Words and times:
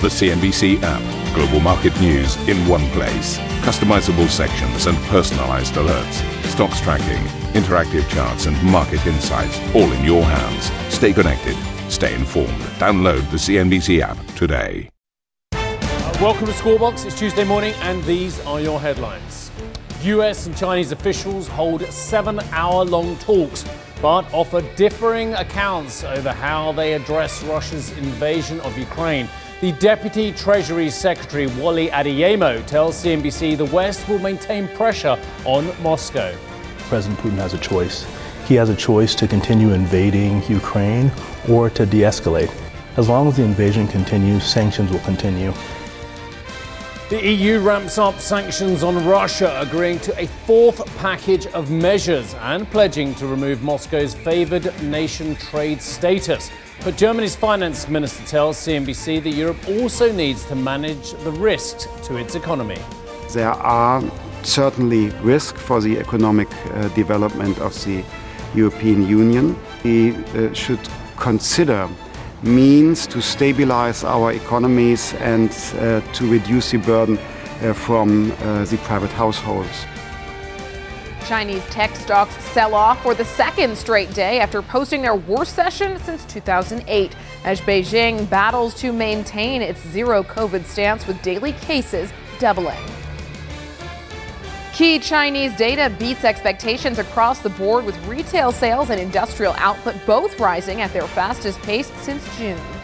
The 0.00 0.06
CNBC 0.06 0.78
app. 0.84 1.34
Global 1.34 1.58
market 1.58 2.00
news 2.00 2.36
in 2.48 2.56
one 2.68 2.86
place. 2.90 3.36
Customizable 3.66 4.28
sections 4.28 4.86
and 4.86 4.96
personalized 5.08 5.74
alerts. 5.74 6.22
Stocks 6.44 6.80
tracking, 6.80 7.20
interactive 7.60 8.08
charts, 8.08 8.46
and 8.46 8.56
market 8.62 9.04
insights 9.08 9.58
all 9.74 9.90
in 9.90 10.04
your 10.04 10.22
hands. 10.22 10.70
Stay 10.94 11.12
connected. 11.12 11.56
Stay 11.90 12.14
informed. 12.14 12.60
Download 12.78 13.28
the 13.32 13.38
CNBC 13.38 13.98
app 13.98 14.16
today. 14.36 14.88
Welcome 16.20 16.46
to 16.46 16.52
Squawk 16.52 16.78
Box. 16.78 17.04
It's 17.04 17.18
Tuesday 17.18 17.42
morning, 17.42 17.74
and 17.80 18.00
these 18.04 18.38
are 18.46 18.60
your 18.60 18.78
headlines. 18.78 19.50
US 20.02 20.46
and 20.46 20.56
Chinese 20.56 20.92
officials 20.92 21.48
hold 21.48 21.82
seven 21.86 22.38
hour 22.52 22.84
long 22.84 23.16
talks, 23.16 23.64
but 24.00 24.32
offer 24.32 24.60
differing 24.76 25.34
accounts 25.34 26.04
over 26.04 26.30
how 26.30 26.70
they 26.70 26.92
address 26.92 27.42
Russia's 27.42 27.90
invasion 27.98 28.60
of 28.60 28.78
Ukraine. 28.78 29.28
The 29.60 29.72
Deputy 29.72 30.30
Treasury 30.30 30.88
Secretary 30.88 31.48
Wally 31.48 31.88
Adeyemo 31.88 32.64
tells 32.64 33.02
CNBC 33.02 33.56
the 33.56 33.64
West 33.64 34.08
will 34.08 34.20
maintain 34.20 34.68
pressure 34.68 35.18
on 35.44 35.72
Moscow. 35.82 36.32
President 36.88 37.18
Putin 37.18 37.38
has 37.38 37.54
a 37.54 37.58
choice. 37.58 38.06
He 38.46 38.54
has 38.54 38.68
a 38.68 38.76
choice 38.76 39.16
to 39.16 39.26
continue 39.26 39.72
invading 39.72 40.44
Ukraine 40.48 41.10
or 41.48 41.70
to 41.70 41.84
de 41.84 42.02
escalate. 42.02 42.54
As 42.96 43.08
long 43.08 43.26
as 43.26 43.36
the 43.36 43.42
invasion 43.42 43.88
continues, 43.88 44.44
sanctions 44.44 44.92
will 44.92 45.00
continue. 45.00 45.52
The 47.08 47.20
EU 47.26 47.58
ramps 47.58 47.98
up 47.98 48.20
sanctions 48.20 48.84
on 48.84 49.04
Russia, 49.08 49.58
agreeing 49.60 49.98
to 50.00 50.16
a 50.20 50.28
fourth 50.46 50.86
package 50.98 51.48
of 51.48 51.68
measures 51.68 52.32
and 52.42 52.70
pledging 52.70 53.12
to 53.16 53.26
remove 53.26 53.64
Moscow's 53.64 54.14
favoured 54.14 54.72
nation 54.84 55.34
trade 55.34 55.82
status. 55.82 56.52
But 56.84 56.96
Germany's 56.96 57.34
finance 57.34 57.88
minister 57.88 58.24
tells 58.24 58.56
CNBC 58.56 59.22
that 59.24 59.30
Europe 59.30 59.68
also 59.68 60.12
needs 60.12 60.44
to 60.44 60.54
manage 60.54 61.12
the 61.24 61.32
risks 61.32 61.88
to 62.04 62.16
its 62.16 62.36
economy. 62.36 62.78
There 63.32 63.50
are 63.50 64.02
certainly 64.44 65.08
risks 65.22 65.60
for 65.60 65.80
the 65.80 65.98
economic 65.98 66.48
uh, 66.48 66.88
development 66.94 67.58
of 67.58 67.74
the 67.84 68.04
European 68.54 69.06
Union. 69.06 69.56
We 69.82 70.14
uh, 70.14 70.52
should 70.54 70.80
consider 71.16 71.88
means 72.42 73.06
to 73.08 73.20
stabilize 73.20 74.04
our 74.04 74.32
economies 74.32 75.14
and 75.14 75.50
uh, 75.50 76.00
to 76.12 76.30
reduce 76.30 76.70
the 76.70 76.78
burden 76.78 77.18
uh, 77.18 77.72
from 77.72 78.30
uh, 78.30 78.64
the 78.64 78.76
private 78.84 79.10
households. 79.10 79.84
Chinese 81.28 81.64
tech 81.66 81.94
stocks 81.94 82.42
sell 82.42 82.74
off 82.74 83.02
for 83.02 83.14
the 83.14 83.24
second 83.24 83.76
straight 83.76 84.12
day 84.14 84.40
after 84.40 84.62
posting 84.62 85.02
their 85.02 85.14
worst 85.14 85.54
session 85.54 85.98
since 85.98 86.24
2008 86.24 87.14
as 87.44 87.60
Beijing 87.60 88.28
battles 88.30 88.72
to 88.76 88.94
maintain 88.94 89.60
its 89.60 89.78
zero 89.88 90.22
COVID 90.22 90.64
stance 90.64 91.06
with 91.06 91.20
daily 91.20 91.52
cases 91.52 92.10
doubling. 92.38 92.80
Key 94.72 94.98
Chinese 94.98 95.54
data 95.54 95.94
beats 95.98 96.24
expectations 96.24 96.98
across 96.98 97.40
the 97.40 97.50
board 97.50 97.84
with 97.84 97.98
retail 98.06 98.50
sales 98.50 98.88
and 98.88 98.98
industrial 98.98 99.52
output 99.58 99.96
both 100.06 100.40
rising 100.40 100.80
at 100.80 100.94
their 100.94 101.06
fastest 101.08 101.60
pace 101.60 101.92
since 102.00 102.24
June. 102.38 102.77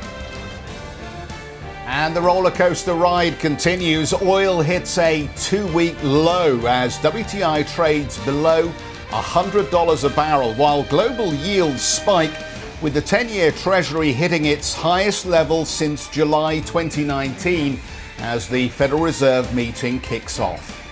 And 1.97 2.14
the 2.14 2.20
roller 2.20 2.50
coaster 2.50 2.92
ride 2.92 3.39
continues. 3.39 4.12
Oil 4.14 4.61
hits 4.61 4.98
a 4.98 5.31
two 5.37 5.64
week 5.69 5.95
low 6.03 6.59
as 6.67 6.98
WTI 6.98 7.73
trades 7.73 8.19
below 8.25 8.69
$100 9.11 10.05
a 10.05 10.09
barrel, 10.17 10.55
while 10.55 10.83
global 10.83 11.33
yields 11.33 11.83
spike 11.83 12.34
with 12.83 12.95
the 12.95 13.01
10 13.01 13.28
year 13.28 13.53
Treasury 13.53 14.11
hitting 14.12 14.47
its 14.47 14.75
highest 14.75 15.25
level 15.25 15.64
since 15.64 16.09
July 16.09 16.59
2019 16.62 17.78
as 18.19 18.48
the 18.48 18.70
Federal 18.70 19.01
Reserve 19.01 19.55
meeting 19.55 20.01
kicks 20.01 20.41
off. 20.41 20.84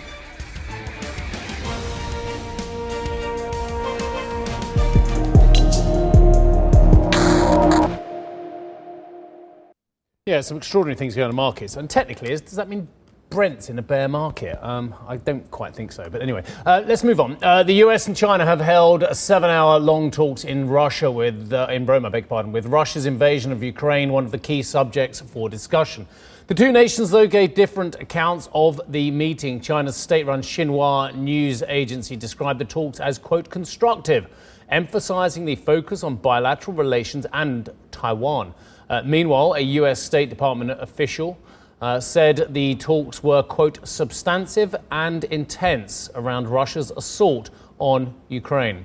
Yeah, 10.32 10.40
some 10.40 10.56
extraordinary 10.56 10.96
things 10.96 11.14
going 11.14 11.24
on 11.24 11.30
in 11.32 11.36
markets. 11.36 11.76
And 11.76 11.90
technically, 11.90 12.28
does 12.28 12.56
that 12.56 12.66
mean 12.66 12.88
Brent's 13.28 13.68
in 13.68 13.78
a 13.78 13.82
bear 13.82 14.08
market? 14.08 14.58
Um, 14.66 14.94
I 15.06 15.18
don't 15.18 15.50
quite 15.50 15.74
think 15.74 15.92
so. 15.92 16.08
But 16.08 16.22
anyway, 16.22 16.42
uh, 16.64 16.82
let's 16.86 17.04
move 17.04 17.20
on. 17.20 17.36
Uh, 17.42 17.64
the 17.64 17.74
US 17.84 18.06
and 18.06 18.16
China 18.16 18.46
have 18.46 18.58
held 18.58 19.04
seven-hour 19.14 19.78
long 19.80 20.10
talks 20.10 20.44
in 20.44 20.70
Russia 20.70 21.10
with 21.10 21.52
uh, 21.52 21.66
in 21.70 21.84
Rome, 21.84 22.06
I 22.06 22.08
beg 22.08 22.30
pardon, 22.30 22.50
with 22.50 22.64
Russia's 22.64 23.04
invasion 23.04 23.52
of 23.52 23.62
Ukraine 23.62 24.10
one 24.10 24.24
of 24.24 24.30
the 24.30 24.38
key 24.38 24.62
subjects 24.62 25.20
for 25.20 25.50
discussion. 25.50 26.06
The 26.46 26.54
two 26.54 26.72
nations, 26.72 27.10
though, 27.10 27.26
gave 27.26 27.52
different 27.52 27.96
accounts 27.96 28.48
of 28.54 28.80
the 28.88 29.10
meeting. 29.10 29.60
China's 29.60 29.96
state-run 29.96 30.40
Xinhua 30.40 31.14
news 31.14 31.62
agency 31.68 32.16
described 32.16 32.58
the 32.58 32.64
talks 32.64 33.00
as 33.00 33.18
quote 33.18 33.50
constructive, 33.50 34.28
emphasizing 34.70 35.44
the 35.44 35.56
focus 35.56 36.02
on 36.02 36.16
bilateral 36.16 36.74
relations 36.74 37.26
and 37.34 37.68
Taiwan. 37.90 38.54
Uh, 38.92 39.00
meanwhile, 39.06 39.54
a 39.54 39.60
U.S. 39.80 40.02
State 40.02 40.28
Department 40.28 40.70
official 40.72 41.38
uh, 41.80 41.98
said 41.98 42.48
the 42.52 42.74
talks 42.74 43.22
were, 43.22 43.42
quote, 43.42 43.78
substantive 43.88 44.76
and 44.90 45.24
intense 45.24 46.10
around 46.14 46.46
Russia's 46.46 46.90
assault 46.90 47.48
on 47.78 48.14
Ukraine. 48.28 48.84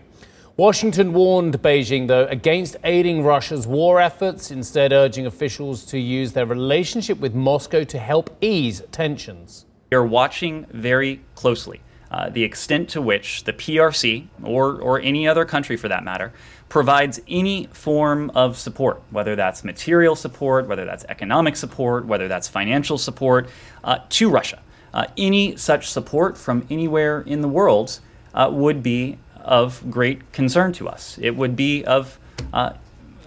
Washington 0.56 1.12
warned 1.12 1.62
Beijing, 1.62 2.07
though, 2.07 2.25
against 2.28 2.78
aiding 2.85 3.22
Russia's 3.22 3.68
war 3.68 4.00
efforts, 4.00 4.50
instead, 4.50 4.94
urging 4.94 5.25
officials 5.25 5.84
to 5.88 6.00
use 6.00 6.31
their 6.31 6.45
relationship 6.45 7.19
with 7.19 7.35
Moscow 7.35 7.84
to 7.84 8.00
help 8.00 8.29
ease 8.39 8.81
tensions. 8.94 9.66
We 9.91 9.97
are 9.97 10.06
watching 10.06 10.68
very 10.72 11.19
closely 11.35 11.81
uh, 12.12 12.29
the 12.29 12.44
extent 12.44 12.90
to 12.90 13.01
which 13.01 13.44
the 13.44 13.53
PRC, 13.53 14.28
or, 14.44 14.79
or 14.79 15.00
any 15.01 15.28
other 15.28 15.45
country 15.45 15.75
for 15.75 15.88
that 15.88 16.03
matter, 16.03 16.31
provides 16.69 17.19
any 17.28 17.68
form 17.68 18.29
of 18.31 18.57
support, 18.57 19.01
whether 19.09 19.35
that's 19.35 19.63
material 19.63 20.16
support, 20.16 20.68
whether 20.68 20.85
that's 20.85 21.06
economic 21.06 21.56
support, 21.56 22.06
whether 22.06 22.28
that's 22.28 22.47
financial 22.47 22.97
support, 22.97 23.50
uh, 23.84 24.00
to 24.09 24.29
Russia. 24.29 24.62
Uh, 24.94 25.06
any 25.18 25.56
such 25.56 25.90
support 25.90 26.38
from 26.38 26.66
anywhere 26.69 27.22
in 27.22 27.41
the 27.41 27.47
world 27.47 28.00
uh, 28.34 28.50
would 28.51 28.81
be 28.81 29.18
of 29.41 29.89
great 29.89 30.31
concern 30.31 30.74
to 30.74 30.89
us. 30.89 31.18
It 31.22 31.35
would 31.35 31.56
be 31.56 31.85
of, 31.85 32.19
uh, 32.51 32.74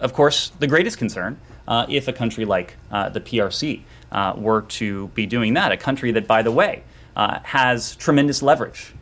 of 0.01 0.13
course, 0.13 0.53
the 0.59 0.67
greatest 0.67 0.99
concern 0.99 1.39
uh, 1.67 1.87
if 1.89 2.09
a 2.09 2.13
country 2.13 2.45
like 2.45 2.77
the 2.91 3.21
PRC 3.21 3.83
were 4.37 4.63
to 4.63 5.09
be 5.09 5.27
doing 5.27 5.55
that. 5.55 5.73
A 5.73 5.77
country 5.77 6.13
that, 6.13 6.27
by 6.27 6.43
the 6.43 6.53
way, 6.53 6.83
has 7.45 7.97
tremendous 7.97 8.43
leverage 8.43 8.93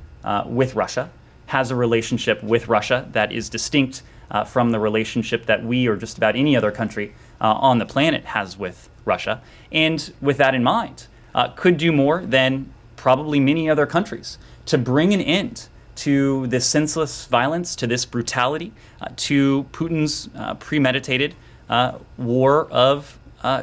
with 0.46 0.74
Russia, 0.74 1.10
has 1.46 1.70
a 1.70 1.74
relationship 1.74 2.42
with 2.42 2.68
Russia 2.68 3.08
that 3.12 3.32
is 3.32 3.48
distinct 3.48 4.02
uh, 4.30 4.44
from 4.44 4.70
the 4.70 4.78
relationship 4.78 5.46
that 5.46 5.64
we 5.64 5.86
or 5.86 5.96
just 5.96 6.16
about 6.16 6.36
any 6.36 6.56
other 6.56 6.70
country 6.70 7.14
uh, 7.40 7.52
on 7.54 7.78
the 7.78 7.86
planet 7.86 8.24
has 8.26 8.58
with 8.58 8.88
Russia. 9.04 9.40
And 9.72 10.12
with 10.20 10.36
that 10.38 10.54
in 10.54 10.62
mind, 10.62 11.06
uh, 11.34 11.48
could 11.48 11.76
do 11.76 11.92
more 11.92 12.24
than 12.24 12.72
probably 12.96 13.40
many 13.40 13.70
other 13.70 13.86
countries 13.86 14.38
to 14.66 14.76
bring 14.76 15.14
an 15.14 15.20
end 15.20 15.68
to 15.96 16.46
this 16.48 16.66
senseless 16.66 17.26
violence, 17.26 17.74
to 17.76 17.86
this 17.86 18.04
brutality, 18.04 18.72
uh, 19.00 19.08
to 19.16 19.64
Putin's 19.72 20.28
uh, 20.36 20.54
premeditated 20.54 21.34
uh, 21.68 21.98
war 22.16 22.68
of 22.70 23.18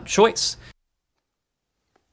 choice. 0.05 0.57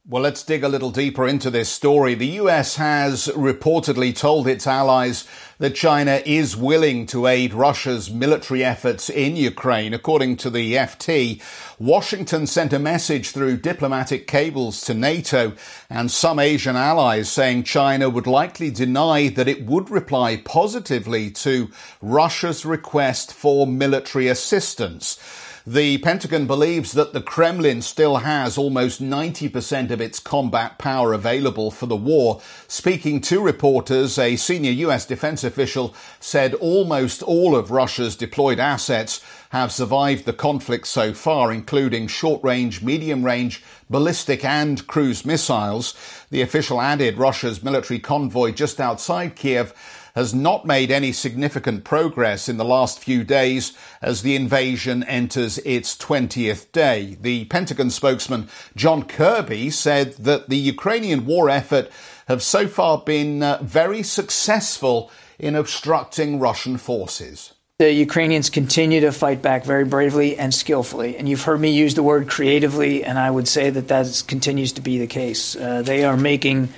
Well, 0.05 0.23
let's 0.23 0.43
dig 0.43 0.65
a 0.65 0.67
little 0.67 0.91
deeper 0.91 1.25
into 1.25 1.49
this 1.49 1.69
story. 1.69 2.13
The 2.13 2.35
US 2.41 2.75
has 2.75 3.29
reportedly 3.29 4.13
told 4.13 4.49
its 4.49 4.67
allies 4.67 5.25
that 5.59 5.75
China 5.75 6.21
is 6.25 6.57
willing 6.57 7.05
to 7.05 7.25
aid 7.25 7.53
Russia's 7.53 8.11
military 8.11 8.65
efforts 8.65 9.09
in 9.09 9.37
Ukraine. 9.37 9.93
According 9.93 10.35
to 10.37 10.49
the 10.49 10.73
FT, 10.73 11.41
Washington 11.79 12.47
sent 12.47 12.73
a 12.73 12.79
message 12.79 13.31
through 13.31 13.59
diplomatic 13.59 14.27
cables 14.27 14.81
to 14.81 14.93
NATO 14.93 15.53
and 15.89 16.11
some 16.11 16.37
Asian 16.37 16.75
allies 16.75 17.31
saying 17.31 17.63
China 17.63 18.09
would 18.09 18.27
likely 18.27 18.71
deny 18.71 19.29
that 19.29 19.47
it 19.47 19.65
would 19.65 19.89
reply 19.89 20.35
positively 20.35 21.31
to 21.31 21.69
Russia's 22.01 22.65
request 22.65 23.33
for 23.33 23.65
military 23.65 24.27
assistance. 24.27 25.17
The 25.65 25.97
Pentagon 25.99 26.45
believes 26.45 26.91
that 26.91 27.13
the 27.13 27.21
Kremlin 27.21 27.81
still 27.81 28.17
has 28.17 28.57
almost 28.57 29.01
90% 29.01 29.91
of 29.91 30.01
its 30.01 30.19
combat 30.19 30.77
power 30.77 31.13
available 31.13 31.71
for 31.71 31.85
the 31.85 31.95
war. 31.95 32.41
Speaking 32.67 33.21
to 33.21 33.39
reporters, 33.39 34.19
a 34.19 34.35
senior 34.35 34.71
US 34.89 35.05
defense 35.05 35.41
official 35.41 35.95
said 36.19 36.53
almost 36.55 37.23
all 37.23 37.55
of 37.55 37.71
Russia's 37.71 38.17
deployed 38.17 38.59
assets 38.59 39.21
have 39.51 39.71
survived 39.71 40.25
the 40.25 40.33
conflict 40.33 40.85
so 40.85 41.13
far, 41.13 41.53
including 41.53 42.07
short 42.07 42.43
range, 42.43 42.81
medium 42.81 43.23
range, 43.23 43.63
ballistic 43.89 44.43
and 44.43 44.85
cruise 44.87 45.25
missiles. 45.25 45.93
The 46.29 46.41
official 46.41 46.81
added 46.81 47.17
Russia's 47.17 47.63
military 47.63 47.99
convoy 47.99 48.51
just 48.51 48.81
outside 48.81 49.37
Kiev 49.37 49.73
has 50.15 50.33
not 50.33 50.65
made 50.65 50.91
any 50.91 51.11
significant 51.11 51.83
progress 51.83 52.47
in 52.47 52.57
the 52.57 52.65
last 52.65 52.99
few 52.99 53.23
days 53.23 53.73
as 54.01 54.21
the 54.21 54.35
invasion 54.35 55.03
enters 55.03 55.57
its 55.59 55.97
20th 55.97 56.71
day. 56.71 57.17
The 57.19 57.45
Pentagon 57.45 57.89
spokesman 57.89 58.47
John 58.75 59.03
Kirby 59.03 59.71
said 59.71 60.13
that 60.13 60.49
the 60.49 60.57
Ukrainian 60.57 61.25
war 61.25 61.49
effort 61.49 61.89
have 62.27 62.43
so 62.43 62.67
far 62.67 62.99
been 62.99 63.41
uh, 63.41 63.59
very 63.61 64.03
successful 64.03 65.11
in 65.39 65.55
obstructing 65.55 66.39
Russian 66.39 66.77
forces. 66.77 67.53
The 67.79 67.91
Ukrainians 67.91 68.51
continue 68.51 69.01
to 69.01 69.11
fight 69.11 69.41
back 69.41 69.65
very 69.65 69.83
bravely 69.83 70.37
and 70.37 70.53
skillfully. 70.53 71.17
And 71.17 71.27
you've 71.27 71.41
heard 71.41 71.59
me 71.59 71.71
use 71.71 71.95
the 71.95 72.03
word 72.03 72.29
creatively, 72.29 73.03
and 73.03 73.17
I 73.17 73.31
would 73.31 73.47
say 73.47 73.71
that 73.71 73.87
that 73.87 74.23
continues 74.27 74.73
to 74.73 74.81
be 74.81 74.99
the 74.99 75.07
case. 75.07 75.55
Uh, 75.55 75.81
they 75.81 76.05
are 76.05 76.15
making 76.15 76.69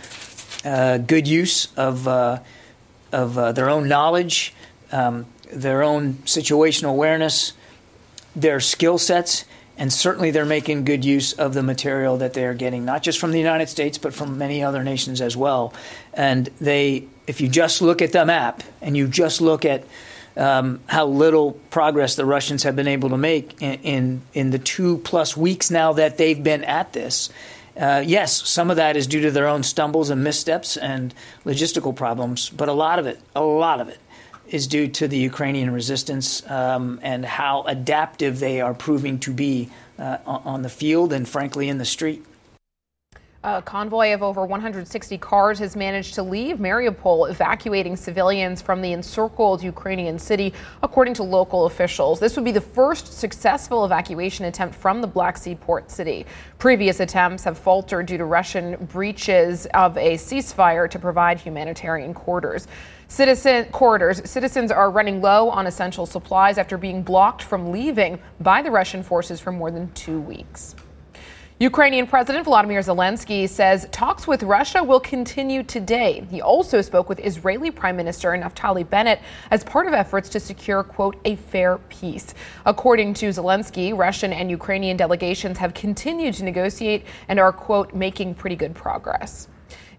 uh, 0.64 1.00
good 1.00 1.28
use 1.28 1.68
of, 1.76 2.08
uh, 2.08 2.40
of 3.12 3.38
uh, 3.38 3.52
their 3.52 3.70
own 3.70 3.88
knowledge, 3.88 4.54
um, 4.92 5.26
their 5.52 5.84
own 5.84 6.16
situational 6.26 6.90
awareness, 6.90 7.54
their 8.36 8.60
skill 8.60 8.98
sets, 8.98 9.46
and 9.78 9.92
certainly 9.92 10.32
they're 10.32 10.46
making 10.46 10.86
good 10.86 11.04
use 11.04 11.34
of 11.34 11.54
the 11.54 11.64
material 11.64 12.18
that 12.18 12.34
they 12.34 12.46
are 12.46 12.54
getting, 12.54 12.86
not 12.86 13.04
just 13.04 13.20
from 13.20 13.32
the 13.32 13.40
United 13.40 13.68
States, 13.68 13.98
but 13.98 14.14
from 14.14 14.38
many 14.38 14.64
other 14.64 14.84
nations 14.84 15.22
as 15.22 15.36
well. 15.36 15.74
And 16.14 16.48
they, 16.62 17.08
if 17.28 17.42
you 17.42 17.50
just 17.50 17.82
look 17.82 18.02
at 18.02 18.12
the 18.12 18.26
map 18.26 18.64
and 18.82 18.96
you 18.96 19.08
just 19.08 19.42
look 19.42 19.66
at 19.66 19.84
um, 20.38 20.80
how 20.88 21.06
little 21.08 21.54
progress 21.70 22.16
the 22.16 22.26
Russians 22.26 22.64
have 22.64 22.76
been 22.76 22.88
able 22.88 23.10
to 23.10 23.18
make 23.18 23.62
in, 23.62 23.74
in, 23.82 24.22
in 24.34 24.50
the 24.52 24.60
two 24.60 24.98
plus 25.00 25.36
weeks 25.36 25.72
now 25.72 25.94
that 25.94 26.18
they've 26.18 26.42
been 26.42 26.64
at 26.64 26.94
this. 26.94 27.30
Uh, 27.78 28.04
yes, 28.06 28.48
some 28.48 28.70
of 28.70 28.78
that 28.78 28.96
is 28.96 29.06
due 29.06 29.22
to 29.22 29.32
their 29.32 29.48
own 29.48 29.64
stumbles 29.64 30.10
and 30.10 30.24
missteps 30.24 30.78
and 30.78 31.14
logistical 31.46 31.94
problems, 31.96 32.50
but 32.50 32.70
a 32.70 32.74
lot 32.74 33.00
of 33.00 33.06
it, 33.06 33.20
a 33.36 33.44
lot 33.44 33.82
of 33.82 33.90
it, 33.90 34.00
is 34.48 34.68
due 34.68 34.88
to 34.88 35.08
the 35.08 35.18
Ukrainian 35.18 35.72
resistance 35.72 36.48
um, 36.50 37.00
and 37.02 37.26
how 37.26 37.64
adaptive 37.64 38.40
they 38.40 38.62
are 38.62 38.74
proving 38.74 39.20
to 39.20 39.34
be 39.34 39.70
uh, 40.00 40.18
on 40.26 40.62
the 40.62 40.70
field 40.70 41.12
and, 41.12 41.28
frankly, 41.28 41.68
in 41.68 41.78
the 41.78 41.86
street. 41.86 42.24
A 43.48 43.62
convoy 43.62 44.12
of 44.12 44.24
over 44.24 44.44
160 44.44 45.20
cars 45.20 45.60
has 45.60 45.76
managed 45.76 46.16
to 46.16 46.24
leave 46.24 46.58
Mariupol, 46.58 47.30
evacuating 47.30 47.96
civilians 47.96 48.60
from 48.60 48.82
the 48.82 48.92
encircled 48.92 49.62
Ukrainian 49.62 50.18
city, 50.18 50.52
according 50.82 51.14
to 51.14 51.24
local 51.24 51.68
officials. 51.68 52.20
This 52.20 52.36
would 52.36 52.44
be 52.44 52.52
the 52.52 52.60
first 52.60 53.14
successful 53.14 53.86
evacuation 53.86 54.46
attempt 54.46 54.74
from 54.74 55.00
the 55.00 55.06
Black 55.06 55.38
Sea 55.38 55.54
port 55.54 55.92
city. 55.92 56.26
Previous 56.58 57.00
attempts 57.00 57.44
have 57.44 57.56
faltered 57.56 58.08
due 58.08 58.18
to 58.18 58.26
Russian 58.26 58.84
breaches 58.88 59.68
of 59.76 59.96
a 59.96 60.16
ceasefire 60.16 60.90
to 60.90 60.98
provide 60.98 61.38
humanitarian 61.38 62.16
quarters. 62.16 62.68
Citizen 63.10 63.66
corridors. 63.66 64.28
Citizens 64.28 64.72
are 64.72 64.90
running 64.90 65.22
low 65.22 65.52
on 65.52 65.68
essential 65.68 66.08
supplies 66.08 66.58
after 66.58 66.80
being 66.80 67.04
blocked 67.04 67.44
from 67.44 67.72
leaving 67.72 68.18
by 68.40 68.64
the 68.64 68.72
Russian 68.72 69.04
forces 69.04 69.40
for 69.40 69.52
more 69.52 69.70
than 69.70 69.92
two 69.92 70.20
weeks. 70.20 70.76
Ukrainian 71.60 72.06
President 72.06 72.46
Volodymyr 72.46 72.84
Zelensky 72.84 73.48
says 73.48 73.88
talks 73.94 74.28
with 74.28 74.44
Russia 74.44 74.84
will 74.84 75.00
continue 75.00 75.64
today. 75.64 76.28
He 76.30 76.42
also 76.42 76.82
spoke 76.82 77.08
with 77.08 77.18
Israeli 77.22 77.72
Prime 77.72 77.96
Minister 77.96 78.32
Naftali 78.32 78.84
Bennett 78.90 79.22
as 79.52 79.64
part 79.64 79.88
of 79.88 79.94
efforts 79.94 80.28
to 80.32 80.40
secure, 80.42 80.84
quote, 80.84 81.16
a 81.24 81.38
fair 81.38 81.78
peace. 81.88 82.34
According 82.66 83.14
to 83.14 83.30
Zelensky, 83.30 83.98
Russian 83.98 84.34
and 84.34 84.52
Ukrainian 84.52 84.98
delegations 84.98 85.58
have 85.60 85.74
continued 85.74 86.34
to 86.34 86.44
negotiate 86.44 87.06
and 87.30 87.40
are, 87.40 87.54
quote, 87.54 87.94
making 87.94 88.36
pretty 88.36 88.58
good 88.58 88.76
progress. 88.76 89.48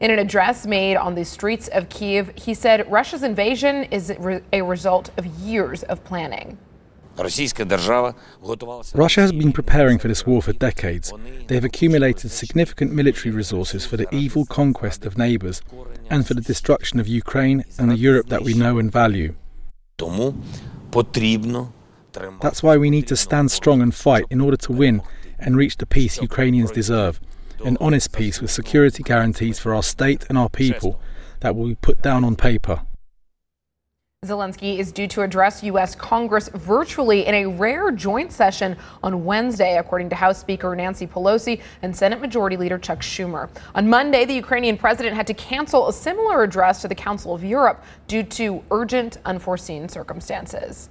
In 0.01 0.11
an 0.11 0.19
address 0.19 0.67
made 0.67 0.99
on 0.99 1.15
the 1.15 1.25
streets 1.25 1.69
of 1.69 1.89
Kiev, 1.89 2.33
he 2.37 2.53
said 2.53 2.93
Russia's 2.93 3.23
invasion 3.23 3.85
is 3.85 4.13
a 4.53 4.61
result 4.61 5.11
of 5.17 5.25
years 5.25 5.85
of 5.85 6.05
planning. 6.05 6.59
Russia 8.95 9.21
has 9.23 9.33
been 9.33 9.53
preparing 9.53 9.99
for 9.99 10.09
this 10.09 10.27
war 10.27 10.43
for 10.43 10.53
decades. 10.53 11.13
They 11.47 11.55
have 11.55 11.65
accumulated 11.65 12.31
significant 12.31 12.93
military 12.93 13.35
resources 13.35 13.87
for 13.87 13.97
the 13.97 14.07
evil 14.15 14.45
conquest 14.45 15.07
of 15.07 15.17
neighbours 15.17 15.63
and 16.11 16.27
for 16.27 16.35
the 16.35 16.41
destruction 16.41 17.01
of 17.01 17.09
Ukraine 17.09 17.65
and 17.79 17.91
the 17.91 17.97
Europe 17.97 18.29
that 18.29 18.43
we 18.43 18.55
know 18.55 18.79
and 18.79 18.93
value. 18.93 19.35
That's 22.41 22.63
why 22.63 22.77
we 22.77 22.91
need 22.91 23.07
to 23.09 23.17
stand 23.17 23.51
strong 23.51 23.81
and 23.83 23.95
fight 23.95 24.25
in 24.31 24.41
order 24.41 24.57
to 24.59 24.73
win 24.73 25.03
and 25.39 25.57
reach 25.57 25.77
the 25.77 25.87
peace 25.87 26.21
Ukrainians 26.21 26.71
deserve. 26.71 27.21
an 27.65 27.77
honest 27.81 28.13
peace 28.13 28.41
with 28.41 28.51
security 28.51 29.03
guarantees 29.03 29.59
for 29.59 29.75
our 29.75 29.83
state 29.83 30.27
and 30.29 30.37
our 30.37 30.49
people 30.49 31.01
that 31.41 31.57
will 31.57 31.69
be 31.69 31.75
put 31.75 32.03
down 32.03 32.23
on 32.25 32.37
paper. 32.37 32.83
Zelensky 34.27 34.79
is 34.79 34.93
due 34.93 35.07
to 35.09 35.23
address 35.23 35.63
U.S. 35.63 35.95
Congress 35.95 36.49
virtually 36.55 37.27
in 37.27 37.35
a 37.35 37.47
rare 37.47 37.91
joint 37.91 38.33
session 38.33 38.77
on 39.03 39.25
Wednesday, 39.25 39.79
according 39.79 40.09
to 40.11 40.17
House 40.17 40.39
Speaker 40.39 40.75
Nancy 40.75 41.07
Pelosi 41.07 41.61
and 41.83 41.97
Senate 41.97 42.21
Majority 42.21 42.57
Leader 42.57 42.79
Chuck 42.79 43.01
Schumer. 43.01 43.49
On 43.75 43.89
Monday, 43.89 44.25
the 44.25 44.35
Ukrainian 44.35 44.77
president 44.77 45.15
had 45.15 45.27
to 45.27 45.35
cancel 45.35 45.89
a 45.89 45.93
similar 45.93 46.43
address 46.43 46.83
to 46.83 46.89
the 46.89 46.95
Council 46.95 47.35
of 47.35 47.45
Europe 47.45 47.83
due 48.09 48.23
to 48.23 48.63
urgent, 48.71 49.19
unforeseen 49.25 49.89
circumstances. 49.89 50.89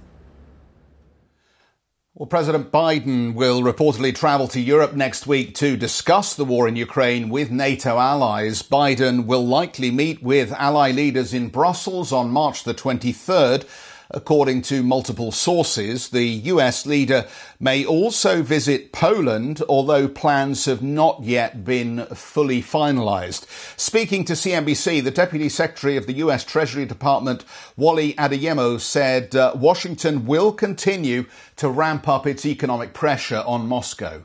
Well, 2.18 2.26
President 2.26 2.72
Biden 2.72 3.34
will 3.34 3.60
reportedly 3.60 4.14
travel 4.14 4.48
to 4.48 4.58
Europe 4.58 4.94
next 4.94 5.26
week 5.26 5.54
to 5.56 5.76
discuss 5.76 6.34
the 6.34 6.46
war 6.46 6.66
in 6.66 6.74
Ukraine 6.74 7.28
with 7.28 7.50
NATO 7.50 7.98
allies. 7.98 8.62
Biden 8.62 9.26
will 9.26 9.46
likely 9.46 9.90
meet 9.90 10.22
with 10.22 10.50
ally 10.52 10.92
leaders 10.92 11.34
in 11.34 11.50
Brussels 11.50 12.14
on 12.14 12.30
March 12.30 12.64
the 12.64 12.72
23rd 12.72 13.66
According 14.10 14.62
to 14.62 14.82
multiple 14.82 15.32
sources, 15.32 16.10
the 16.10 16.24
US 16.24 16.86
leader 16.86 17.26
may 17.58 17.84
also 17.84 18.42
visit 18.42 18.92
Poland, 18.92 19.62
although 19.68 20.06
plans 20.08 20.66
have 20.66 20.82
not 20.82 21.22
yet 21.22 21.64
been 21.64 22.06
fully 22.06 22.62
finalized. 22.62 23.46
Speaking 23.78 24.24
to 24.26 24.34
CNBC, 24.34 25.02
the 25.02 25.10
Deputy 25.10 25.48
Secretary 25.48 25.96
of 25.96 26.06
the 26.06 26.14
US 26.14 26.44
Treasury 26.44 26.86
Department, 26.86 27.44
Wally 27.76 28.14
Adeyemo, 28.14 28.80
said 28.80 29.34
uh, 29.34 29.52
Washington 29.56 30.26
will 30.26 30.52
continue 30.52 31.26
to 31.56 31.68
ramp 31.68 32.08
up 32.08 32.26
its 32.26 32.46
economic 32.46 32.94
pressure 32.94 33.42
on 33.46 33.66
Moscow. 33.66 34.24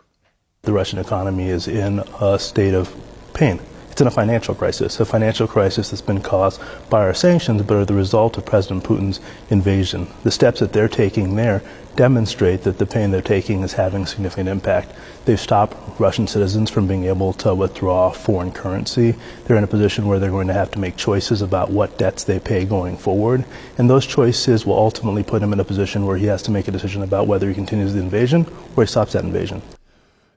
The 0.64 0.74
Russian 0.74 1.00
economy 1.00 1.50
is 1.50 1.68
in 1.68 2.04
a 2.20 2.38
state 2.38 2.76
of 2.76 2.94
pain. 3.34 3.60
It's 3.92 4.00
in 4.00 4.08
a 4.08 4.12
financial 4.12 4.56
crisis, 4.56 5.02
a 5.02 5.06
financial 5.06 5.50
crisis 5.50 5.90
that's 5.90 6.02
been 6.02 6.22
caused 6.22 6.62
by 6.90 7.02
our 7.02 7.14
sanctions, 7.14 7.62
but 7.64 7.76
are 7.76 7.84
the 7.84 7.94
result 7.94 8.38
of 8.38 8.46
President 8.46 8.86
Putin's 8.86 9.20
invasion. 9.50 10.08
The 10.24 10.32
steps 10.32 10.62
that 10.62 10.72
they're 10.72 10.88
taking 10.88 11.36
there 11.36 11.62
demonstrate 11.98 12.64
that 12.64 12.78
the 12.78 12.86
pain 12.86 13.12
they're 13.12 13.22
taking 13.22 13.64
is 13.64 13.74
having 13.74 14.06
significant 14.06 14.48
impact. 14.48 14.94
They've 15.26 15.38
stopped 15.38 16.00
Russian 16.00 16.26
citizens 16.26 16.70
from 16.70 16.88
being 16.88 17.04
able 17.04 17.34
to 17.34 17.54
withdraw 17.54 18.12
foreign 18.12 18.54
currency. 18.54 19.16
They're 19.44 19.58
in 19.58 19.66
a 19.66 19.68
position 19.68 20.08
where 20.08 20.20
they're 20.20 20.32
going 20.32 20.48
to 20.48 20.54
have 20.54 20.72
to 20.72 20.80
make 20.80 20.96
choices 20.96 21.42
about 21.42 21.70
what 21.70 21.98
debts 21.98 22.24
they 22.24 22.40
pay 22.40 22.64
going 22.64 22.96
forward. 22.96 23.44
And 23.78 23.90
those 23.90 24.08
choices 24.08 24.66
will 24.66 24.78
ultimately 24.78 25.24
put 25.24 25.44
him 25.44 25.52
in 25.52 25.60
a 25.60 25.66
position 25.66 26.06
where 26.06 26.16
he 26.16 26.28
has 26.28 26.42
to 26.44 26.52
make 26.52 26.70
a 26.70 26.72
decision 26.72 27.04
about 27.04 27.28
whether 27.28 27.50
he 27.50 27.54
continues 27.54 27.94
the 27.94 28.00
invasion 28.00 28.46
or 28.78 28.84
he 28.84 28.88
stops 28.88 29.12
that 29.12 29.26
invasion. 29.26 29.62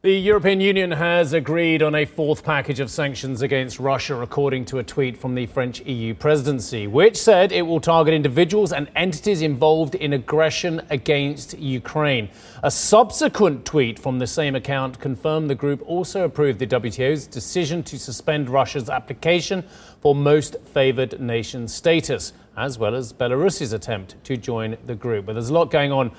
The 0.04 0.12
European 0.12 0.60
Union 0.60 0.90
has 0.90 1.32
agreed 1.32 1.82
on 1.82 1.94
a 1.94 2.04
fourth 2.04 2.44
package 2.44 2.78
of 2.78 2.90
sanctions 2.90 3.40
against 3.40 3.80
Russia, 3.80 4.20
according 4.20 4.66
to 4.66 4.78
a 4.78 4.82
tweet 4.82 5.16
from 5.16 5.34
the 5.34 5.46
French 5.46 5.80
EU 5.80 6.12
presidency, 6.12 6.86
which 6.86 7.16
said 7.16 7.52
it 7.52 7.62
will 7.62 7.80
target 7.80 8.12
individuals 8.12 8.70
and 8.70 8.90
entities 8.94 9.40
involved 9.40 9.94
in 9.94 10.12
aggression 10.12 10.82
against 10.90 11.58
Ukraine. 11.58 12.28
A 12.62 12.70
subsequent 12.70 13.64
tweet 13.64 13.98
from 13.98 14.18
the 14.18 14.26
same 14.26 14.54
account 14.54 15.00
confirmed 15.00 15.48
the 15.48 15.54
group 15.54 15.80
also 15.86 16.24
approved 16.24 16.58
the 16.58 16.66
WTO's 16.66 17.26
decision 17.26 17.82
to 17.84 17.98
suspend 17.98 18.50
Russia's 18.50 18.90
application 18.90 19.64
for 20.02 20.14
most 20.14 20.56
favored 20.74 21.18
nation 21.18 21.66
status, 21.66 22.34
as 22.58 22.78
well 22.78 22.94
as 22.94 23.14
Belarus's 23.14 23.72
attempt 23.72 24.22
to 24.24 24.36
join 24.36 24.76
the 24.84 24.96
group. 24.96 25.24
But 25.24 25.32
there's 25.32 25.48
a 25.48 25.54
lot 25.54 25.70
going 25.70 25.92
on 25.92 26.14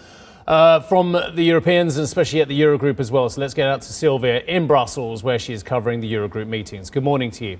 uh, 0.47 0.79
from 0.81 1.11
the 1.11 1.43
Europeans, 1.43 1.97
and 1.97 2.03
especially 2.03 2.41
at 2.41 2.47
the 2.47 2.59
Eurogroup 2.59 2.99
as 2.99 3.11
well. 3.11 3.29
So 3.29 3.41
let's 3.41 3.53
get 3.53 3.67
out 3.67 3.81
to 3.81 3.93
Sylvia 3.93 4.41
in 4.41 4.67
Brussels, 4.67 5.23
where 5.23 5.39
she 5.39 5.53
is 5.53 5.63
covering 5.63 6.01
the 6.01 6.13
Eurogroup 6.13 6.47
meetings. 6.47 6.89
Good 6.89 7.03
morning 7.03 7.31
to 7.31 7.45
you. 7.45 7.59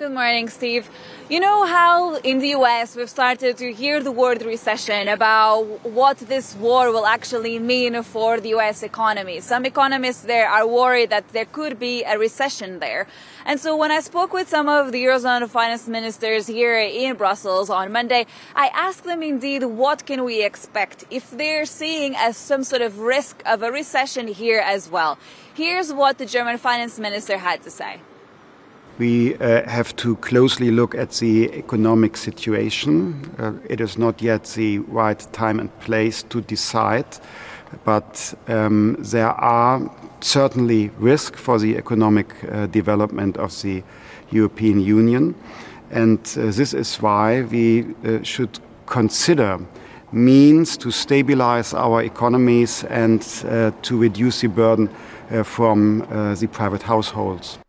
Good 0.00 0.12
morning, 0.12 0.48
Steve. 0.48 0.88
You 1.28 1.40
know 1.40 1.66
how 1.66 2.14
in 2.30 2.38
the 2.38 2.48
US 2.60 2.96
we've 2.96 3.10
started 3.10 3.58
to 3.58 3.70
hear 3.70 4.02
the 4.02 4.10
word 4.10 4.40
recession 4.40 5.08
about 5.08 5.64
what 5.84 6.16
this 6.16 6.56
war 6.56 6.90
will 6.90 7.04
actually 7.04 7.58
mean 7.58 8.02
for 8.02 8.40
the 8.40 8.54
US 8.54 8.82
economy. 8.82 9.40
Some 9.40 9.66
economists 9.66 10.22
there 10.22 10.48
are 10.48 10.66
worried 10.66 11.10
that 11.10 11.28
there 11.34 11.44
could 11.44 11.78
be 11.78 12.02
a 12.04 12.18
recession 12.18 12.78
there. 12.78 13.08
And 13.44 13.60
so 13.60 13.76
when 13.76 13.90
I 13.90 14.00
spoke 14.00 14.32
with 14.32 14.48
some 14.48 14.70
of 14.70 14.90
the 14.90 15.04
Eurozone 15.04 15.46
finance 15.50 15.86
ministers 15.86 16.46
here 16.46 16.78
in 16.78 17.16
Brussels 17.16 17.68
on 17.68 17.92
Monday, 17.92 18.24
I 18.56 18.68
asked 18.68 19.04
them 19.04 19.22
indeed 19.22 19.64
what 19.64 20.06
can 20.06 20.24
we 20.24 20.42
expect 20.42 21.04
if 21.10 21.30
they're 21.30 21.66
seeing 21.66 22.16
as 22.16 22.38
some 22.38 22.64
sort 22.64 22.80
of 22.80 23.00
risk 23.00 23.42
of 23.44 23.62
a 23.62 23.70
recession 23.70 24.28
here 24.28 24.62
as 24.64 24.88
well. 24.88 25.18
Here's 25.52 25.92
what 25.92 26.16
the 26.16 26.24
German 26.24 26.56
finance 26.56 26.98
minister 26.98 27.36
had 27.36 27.60
to 27.64 27.70
say. 27.70 28.00
We 29.00 29.34
uh, 29.36 29.66
have 29.66 29.96
to 29.96 30.14
closely 30.16 30.70
look 30.70 30.94
at 30.94 31.10
the 31.12 31.50
economic 31.54 32.18
situation. 32.18 33.14
Uh, 33.38 33.52
it 33.66 33.80
is 33.80 33.96
not 33.96 34.20
yet 34.20 34.44
the 34.54 34.78
right 34.80 35.26
time 35.32 35.58
and 35.58 35.70
place 35.80 36.22
to 36.24 36.42
decide, 36.42 37.06
but 37.84 38.34
um, 38.46 38.96
there 38.98 39.30
are 39.30 39.90
certainly 40.20 40.90
risks 40.98 41.40
for 41.40 41.58
the 41.58 41.78
economic 41.78 42.34
uh, 42.44 42.66
development 42.66 43.38
of 43.38 43.50
the 43.62 43.82
European 44.30 44.80
Union. 44.80 45.34
And 45.90 46.18
uh, 46.36 46.50
this 46.50 46.74
is 46.74 46.96
why 46.96 47.42
we 47.42 47.86
uh, 48.04 48.22
should 48.22 48.60
consider 48.84 49.58
means 50.12 50.76
to 50.76 50.90
stabilize 50.90 51.72
our 51.72 52.02
economies 52.02 52.84
and 52.84 53.22
uh, 53.48 53.70
to 53.80 53.96
reduce 53.96 54.42
the 54.42 54.48
burden 54.48 54.90
from 55.44 56.00
the 56.40 56.48
private 56.50 56.82
households. 56.82 57.60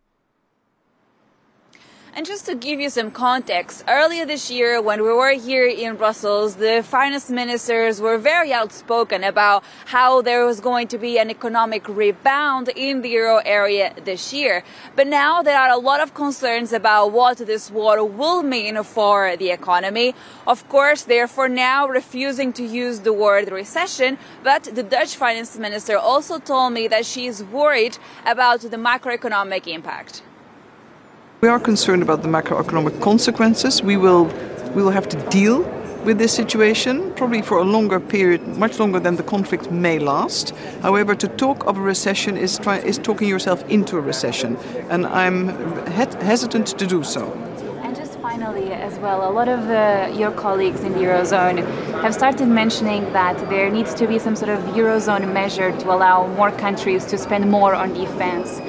And 2.14 2.26
just 2.26 2.44
to 2.44 2.54
give 2.54 2.78
you 2.78 2.90
some 2.90 3.10
context, 3.10 3.84
earlier 3.88 4.26
this 4.26 4.50
year 4.50 4.82
when 4.82 5.02
we 5.02 5.10
were 5.10 5.32
here 5.32 5.66
in 5.66 5.96
Brussels, 5.96 6.56
the 6.56 6.82
finance 6.82 7.30
ministers 7.30 8.02
were 8.02 8.18
very 8.18 8.52
outspoken 8.52 9.24
about 9.24 9.64
how 9.86 10.20
there 10.20 10.44
was 10.44 10.60
going 10.60 10.88
to 10.88 10.98
be 10.98 11.18
an 11.18 11.30
economic 11.30 11.88
rebound 11.88 12.68
in 12.76 13.00
the 13.00 13.08
euro 13.08 13.38
area 13.38 13.94
this 14.04 14.30
year. 14.30 14.62
But 14.94 15.06
now 15.06 15.40
there 15.40 15.58
are 15.58 15.70
a 15.70 15.78
lot 15.78 16.00
of 16.00 16.12
concerns 16.12 16.74
about 16.74 17.12
what 17.12 17.38
this 17.38 17.70
war 17.70 18.04
will 18.04 18.42
mean 18.42 18.82
for 18.82 19.34
the 19.38 19.50
economy. 19.50 20.14
Of 20.46 20.68
course, 20.68 21.04
they're 21.04 21.26
for 21.26 21.48
now 21.48 21.88
refusing 21.88 22.52
to 22.52 22.62
use 22.62 23.00
the 23.00 23.14
word 23.14 23.50
recession, 23.50 24.18
but 24.44 24.64
the 24.64 24.82
Dutch 24.82 25.16
finance 25.16 25.56
minister 25.56 25.96
also 25.96 26.38
told 26.38 26.74
me 26.74 26.88
that 26.88 27.06
she 27.06 27.26
is 27.26 27.42
worried 27.42 27.96
about 28.26 28.60
the 28.60 28.76
macroeconomic 28.76 29.66
impact. 29.66 30.22
We 31.42 31.48
are 31.48 31.58
concerned 31.58 32.02
about 32.02 32.22
the 32.22 32.28
macroeconomic 32.28 33.00
consequences. 33.00 33.82
We 33.82 33.96
will, 33.96 34.26
we 34.76 34.82
will 34.84 34.92
have 34.92 35.08
to 35.08 35.16
deal 35.28 35.62
with 36.04 36.16
this 36.18 36.32
situation, 36.32 37.12
probably 37.16 37.42
for 37.42 37.58
a 37.58 37.64
longer 37.64 37.98
period, 37.98 38.46
much 38.56 38.78
longer 38.78 39.00
than 39.00 39.16
the 39.16 39.24
conflict 39.24 39.68
may 39.68 39.98
last. 39.98 40.50
However, 40.82 41.16
to 41.16 41.26
talk 41.26 41.66
of 41.66 41.78
a 41.78 41.80
recession 41.80 42.36
is, 42.36 42.60
try, 42.60 42.78
is 42.78 42.96
talking 42.96 43.26
yourself 43.26 43.68
into 43.68 43.96
a 43.96 44.00
recession, 44.00 44.56
and 44.88 45.04
I'm 45.04 45.48
he- 45.88 46.24
hesitant 46.24 46.78
to 46.78 46.86
do 46.86 47.02
so. 47.02 47.32
And 47.82 47.96
just 47.96 48.20
finally, 48.20 48.72
as 48.72 48.96
well, 49.00 49.28
a 49.28 49.32
lot 49.32 49.48
of 49.48 49.68
uh, 49.68 50.16
your 50.16 50.30
colleagues 50.30 50.84
in 50.84 50.92
the 50.92 51.00
Eurozone 51.00 51.66
have 52.02 52.14
started 52.14 52.46
mentioning 52.46 53.12
that 53.14 53.36
there 53.50 53.68
needs 53.68 53.94
to 53.94 54.06
be 54.06 54.20
some 54.20 54.36
sort 54.36 54.50
of 54.50 54.60
Eurozone 54.76 55.32
measure 55.32 55.76
to 55.76 55.92
allow 55.92 56.28
more 56.36 56.52
countries 56.52 57.04
to 57.06 57.18
spend 57.18 57.50
more 57.50 57.74
on 57.74 57.92
defense. 57.94 58.60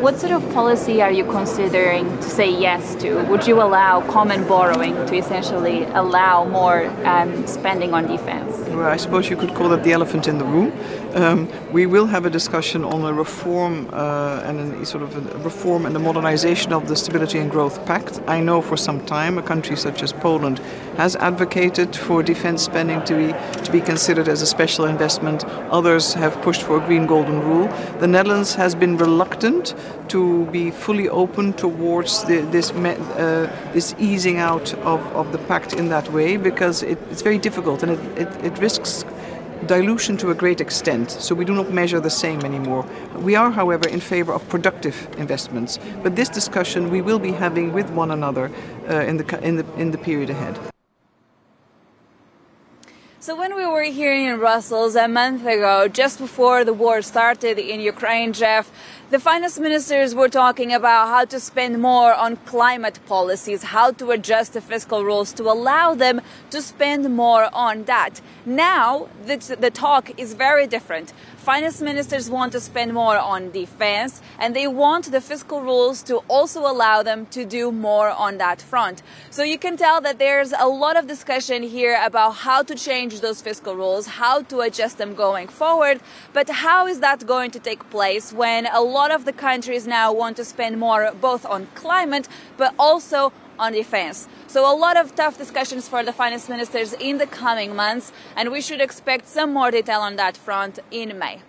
What 0.00 0.18
sort 0.18 0.32
of 0.32 0.42
policy 0.52 1.00
are 1.02 1.12
you 1.12 1.24
considering 1.24 2.04
to 2.18 2.22
say 2.22 2.50
yes 2.50 2.96
to? 2.96 3.22
Would 3.24 3.46
you 3.46 3.62
allow 3.62 4.00
common 4.10 4.46
borrowing 4.46 4.94
to 5.06 5.16
essentially 5.16 5.84
allow 5.84 6.44
more 6.44 6.86
um, 7.06 7.46
spending 7.46 7.94
on 7.94 8.06
defense? 8.08 8.52
Well, 8.70 8.88
I 8.88 8.96
suppose 8.96 9.30
you 9.30 9.36
could 9.36 9.54
call 9.54 9.68
that 9.68 9.84
the 9.84 9.92
elephant 9.92 10.26
in 10.26 10.38
the 10.38 10.44
room. 10.44 10.72
Um, 11.14 11.48
we 11.72 11.86
will 11.86 12.06
have 12.06 12.26
a 12.26 12.30
discussion 12.30 12.84
on 12.84 13.04
a 13.04 13.12
reform 13.12 13.88
uh, 13.92 14.42
and 14.44 14.74
a 14.82 14.84
sort 14.84 15.04
of 15.04 15.16
a 15.16 15.38
reform 15.38 15.86
and 15.86 15.94
the 15.94 16.00
modernization 16.00 16.72
of 16.72 16.88
the 16.88 16.96
Stability 16.96 17.38
and 17.38 17.48
Growth 17.48 17.86
Pact. 17.86 18.20
I 18.26 18.40
know 18.40 18.60
for 18.60 18.76
some 18.76 19.04
time 19.06 19.38
a 19.38 19.42
country 19.42 19.76
such 19.76 20.02
as 20.02 20.12
Poland 20.12 20.58
has 20.96 21.14
advocated 21.16 21.94
for 21.94 22.24
defense 22.24 22.64
spending 22.64 23.00
to 23.04 23.14
be 23.14 23.62
to 23.62 23.70
be 23.70 23.80
considered 23.80 24.28
as 24.28 24.42
a 24.42 24.46
special 24.46 24.86
investment. 24.86 25.44
Others 25.70 26.14
have 26.14 26.40
pushed 26.42 26.62
for 26.62 26.78
a 26.78 26.86
green 26.86 27.06
golden 27.06 27.40
rule. 27.40 27.68
The 28.00 28.08
Netherlands 28.08 28.56
has 28.56 28.74
been 28.74 28.96
reluctant 28.96 29.74
to 30.08 30.46
be 30.46 30.72
fully 30.72 31.08
open 31.08 31.52
towards 31.52 32.24
the, 32.24 32.40
this 32.50 32.72
uh, 32.72 33.48
this 33.72 33.94
easing 34.00 34.38
out 34.38 34.74
of, 34.82 35.00
of 35.14 35.30
the 35.30 35.38
pact 35.38 35.74
in 35.74 35.90
that 35.90 36.10
way 36.10 36.36
because 36.36 36.82
it, 36.82 36.98
it's 37.10 37.22
very 37.22 37.38
difficult 37.38 37.84
and 37.84 37.92
it, 37.92 38.18
it, 38.18 38.44
it 38.44 38.58
risks 38.58 39.04
dilution 39.64 40.16
to 40.18 40.30
a 40.30 40.34
great 40.34 40.60
extent, 40.60 41.10
so 41.10 41.34
we 41.34 41.44
do 41.44 41.54
not 41.54 41.72
measure 41.72 42.00
the 42.00 42.10
same 42.10 42.44
anymore. 42.44 42.86
We 43.16 43.36
are, 43.36 43.50
however, 43.50 43.88
in 43.88 44.00
favor 44.00 44.32
of 44.32 44.48
productive 44.48 45.08
investments, 45.18 45.78
but 46.02 46.16
this 46.16 46.28
discussion 46.28 46.90
we 46.90 47.00
will 47.00 47.18
be 47.18 47.32
having 47.32 47.72
with 47.72 47.90
one 47.90 48.10
another 48.10 48.50
uh, 48.88 49.00
in, 49.00 49.16
the, 49.16 49.40
in, 49.42 49.56
the, 49.56 49.74
in 49.74 49.90
the 49.90 49.98
period 49.98 50.30
ahead. 50.30 50.73
So 53.24 53.34
when 53.34 53.56
we 53.56 53.64
were 53.64 53.84
here 53.84 54.12
in 54.12 54.38
Brussels 54.38 54.96
a 54.96 55.08
month 55.08 55.46
ago, 55.46 55.88
just 55.88 56.18
before 56.18 56.62
the 56.62 56.74
war 56.74 57.00
started 57.00 57.58
in 57.58 57.80
Ukraine, 57.80 58.34
Jeff, 58.34 58.70
the 59.08 59.18
finance 59.18 59.58
ministers 59.58 60.14
were 60.14 60.28
talking 60.28 60.74
about 60.74 61.08
how 61.08 61.24
to 61.24 61.40
spend 61.40 61.80
more 61.80 62.12
on 62.12 62.36
climate 62.44 62.98
policies, 63.06 63.62
how 63.62 63.92
to 63.92 64.10
adjust 64.10 64.52
the 64.52 64.60
fiscal 64.60 65.06
rules 65.06 65.32
to 65.38 65.44
allow 65.44 65.94
them 65.94 66.20
to 66.50 66.60
spend 66.60 67.16
more 67.16 67.48
on 67.54 67.84
that. 67.84 68.20
Now, 68.44 69.08
the, 69.24 69.56
the 69.58 69.70
talk 69.70 70.10
is 70.20 70.34
very 70.34 70.66
different 70.66 71.14
finance 71.44 71.82
ministers 71.82 72.30
want 72.30 72.52
to 72.52 72.58
spend 72.58 72.94
more 72.94 73.18
on 73.18 73.50
defense 73.50 74.22
and 74.38 74.56
they 74.56 74.66
want 74.66 75.12
the 75.12 75.20
fiscal 75.20 75.60
rules 75.60 76.02
to 76.02 76.16
also 76.26 76.60
allow 76.60 77.02
them 77.02 77.26
to 77.26 77.44
do 77.44 77.70
more 77.70 78.08
on 78.08 78.38
that 78.38 78.62
front. 78.62 79.02
So 79.28 79.42
you 79.42 79.58
can 79.58 79.76
tell 79.76 80.00
that 80.00 80.18
there's 80.18 80.54
a 80.58 80.66
lot 80.66 80.96
of 80.96 81.06
discussion 81.06 81.62
here 81.62 82.00
about 82.02 82.30
how 82.46 82.62
to 82.62 82.74
change 82.74 83.20
those 83.20 83.42
fiscal 83.42 83.76
rules, 83.76 84.06
how 84.06 84.40
to 84.44 84.60
adjust 84.60 84.96
them 84.96 85.14
going 85.14 85.48
forward. 85.48 86.00
But 86.32 86.48
how 86.48 86.86
is 86.86 87.00
that 87.00 87.26
going 87.26 87.50
to 87.50 87.58
take 87.58 87.90
place 87.90 88.32
when 88.32 88.64
a 88.64 88.80
lot 88.80 89.10
of 89.10 89.26
the 89.26 89.32
countries 89.34 89.86
now 89.86 90.14
want 90.14 90.38
to 90.38 90.46
spend 90.46 90.80
more 90.80 91.12
both 91.20 91.44
on 91.44 91.66
climate 91.74 92.26
but 92.56 92.74
also 92.78 93.32
on 93.58 93.72
defense. 93.72 94.28
So 94.46 94.70
a 94.70 94.74
lot 94.76 94.96
of 94.96 95.14
tough 95.14 95.38
discussions 95.38 95.88
for 95.88 96.02
the 96.02 96.12
finance 96.12 96.48
ministers 96.48 96.92
in 96.94 97.18
the 97.18 97.26
coming 97.26 97.74
months, 97.74 98.12
and 98.36 98.50
we 98.50 98.60
should 98.60 98.80
expect 98.80 99.26
some 99.26 99.52
more 99.52 99.70
detail 99.70 100.00
on 100.00 100.16
that 100.16 100.36
front 100.36 100.78
in 100.90 101.18
May. 101.18 101.42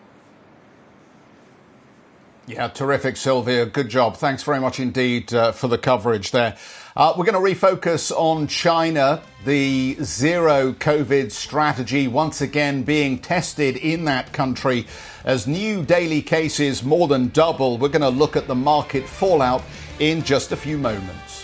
Yeah, 2.47 2.67
terrific, 2.67 3.17
Sylvia. 3.17 3.65
Good 3.65 3.89
job. 3.89 4.17
Thanks 4.17 4.43
very 4.43 4.59
much 4.59 4.79
indeed 4.79 5.33
uh, 5.33 5.51
for 5.51 5.67
the 5.67 5.79
coverage 5.79 6.29
there. 6.29 6.55
Uh, 6.95 7.13
we're 7.17 7.25
going 7.25 7.33
to 7.33 7.65
refocus 7.65 8.11
on 8.11 8.45
China, 8.45 9.19
the 9.45 9.97
zero 10.03 10.71
COVID 10.73 11.31
strategy 11.31 12.07
once 12.07 12.41
again 12.41 12.83
being 12.83 13.17
tested 13.17 13.77
in 13.77 14.05
that 14.05 14.31
country 14.31 14.85
as 15.23 15.47
new 15.47 15.83
daily 15.83 16.21
cases 16.21 16.83
more 16.83 17.07
than 17.07 17.29
double. 17.29 17.79
We're 17.79 17.89
going 17.89 18.01
to 18.01 18.09
look 18.09 18.35
at 18.35 18.47
the 18.47 18.55
market 18.55 19.09
fallout 19.09 19.63
in 19.97 20.21
just 20.21 20.51
a 20.51 20.55
few 20.55 20.77
moments. 20.77 21.34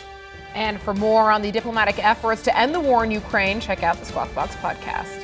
And 0.54 0.82
for 0.82 0.94
more 0.94 1.32
on 1.32 1.42
the 1.42 1.52
diplomatic 1.52 2.04
efforts 2.04 2.42
to 2.44 2.58
end 2.58 2.74
the 2.74 2.80
war 2.80 3.04
in 3.04 3.12
Ukraine, 3.12 3.60
check 3.60 3.84
out 3.84 3.98
the 3.98 4.06
Squawk 4.06 4.34
Box 4.36 4.56
podcast. 4.56 5.22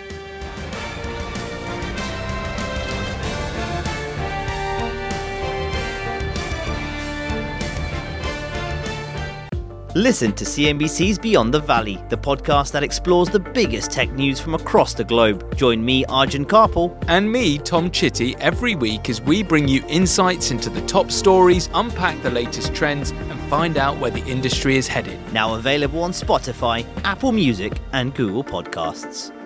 Listen 9.98 10.31
to 10.34 10.46
CNBC's 10.46 11.17
Beyond 11.17 11.51
the 11.51 11.60
Valley, 11.60 12.00
the 12.10 12.17
podcast 12.17 12.72
that 12.74 12.84
explores 12.84 13.29
the 13.29 13.39
biggest 13.39 13.89
tech 13.89 14.12
news 14.12 14.39
from 14.39 14.53
across 14.53 14.93
the 14.93 15.03
globe. 15.03 15.57
Join 15.57 15.84
me, 15.84 16.05
Arjun 16.05 16.46
Kharpal. 16.46 16.96
And 17.07 17.31
me, 17.31 17.57
Tom 17.57 17.89
Chitty, 17.89 18.36
every 18.38 18.75
week 18.75 19.10
as 19.10 19.22
we 19.24 19.41
bring 19.41 19.67
you 19.67 19.84
insights 19.88 20.51
into 20.51 20.69
the 20.69 20.81
top 20.81 21.10
stories, 21.10 21.72
unpack 21.74 22.22
the 22.22 22.29
latest 22.29 22.75
trends, 22.75 23.10
and 23.10 23.26
find 23.50 23.77
out 23.77 23.98
where 23.98 24.12
the 24.12 24.25
industry 24.25 24.77
is 24.77 24.88
headed. 24.88 25.20
Now 25.32 25.56
available 25.56 26.04
on 26.04 26.12
Spotify, 26.12 26.86
Apple 27.04 27.32
Music, 27.32 27.74
and 27.94 28.13
Google 28.13 28.44
Podcasts. 28.44 29.37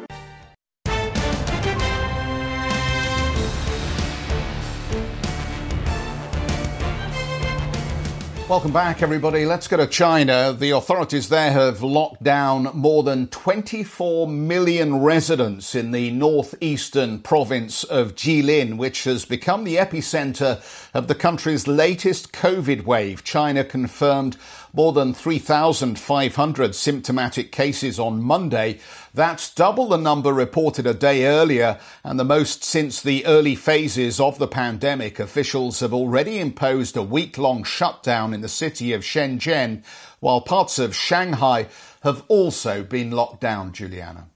Welcome 8.52 8.74
back, 8.74 9.02
everybody. 9.02 9.46
Let's 9.46 9.70
go 9.70 9.78
to 9.78 9.88
China. 9.88 10.52
The 10.52 10.72
authorities 10.72 11.30
there 11.30 11.54
have 11.54 11.82
locked 11.82 12.22
down 12.22 12.68
more 12.74 13.02
than 13.02 13.28
24 13.28 14.28
million 14.28 14.98
residents 14.98 15.74
in 15.74 15.92
the 15.92 16.12
northeastern 16.12 17.20
province 17.20 17.86
of 17.86 18.14
Jilin, 18.14 18.76
which 18.76 19.06
has 19.06 19.24
become 19.24 19.64
the 19.64 19.78
epicenter 19.78 20.62
of 20.94 21.08
the 21.08 21.16
country's 21.16 21.66
latest 21.66 22.34
COVID 22.34 22.84
wave. 22.84 23.24
China 23.24 23.64
confirmed 23.64 24.36
more 24.74 24.94
than 24.94 25.14
3,500 25.14 26.76
symptomatic 26.76 27.52
cases 27.52 28.00
on 28.00 28.22
Monday. 28.22 28.80
That's 29.14 29.54
double 29.54 29.90
the 29.90 29.98
number 29.98 30.34
reported 30.34 30.88
a 30.88 30.94
day 30.94 31.26
earlier 31.26 31.80
and 32.04 32.20
the 32.20 32.24
most 32.24 32.64
since 32.64 33.02
the 33.02 33.26
early 33.26 33.56
phases 33.56 34.20
of 34.20 34.40
the 34.40 34.48
pandemic. 34.48 35.20
Officials 35.20 35.82
have 35.82 35.94
already 35.94 36.40
imposed 36.40 36.98
a 36.98 37.04
week 37.04 37.38
long 37.38 37.64
shutdown 37.64 38.34
in 38.34 38.42
the 38.42 38.48
city 38.48 38.94
of 38.94 39.02
Shenzhen, 39.02 39.84
while 40.20 40.42
parts 40.42 40.80
of 40.80 40.96
Shanghai 40.96 41.68
have 42.04 42.24
also 42.28 42.84
been 42.84 43.12
locked 43.12 43.42
down, 43.42 43.74
Juliana. 43.74 44.31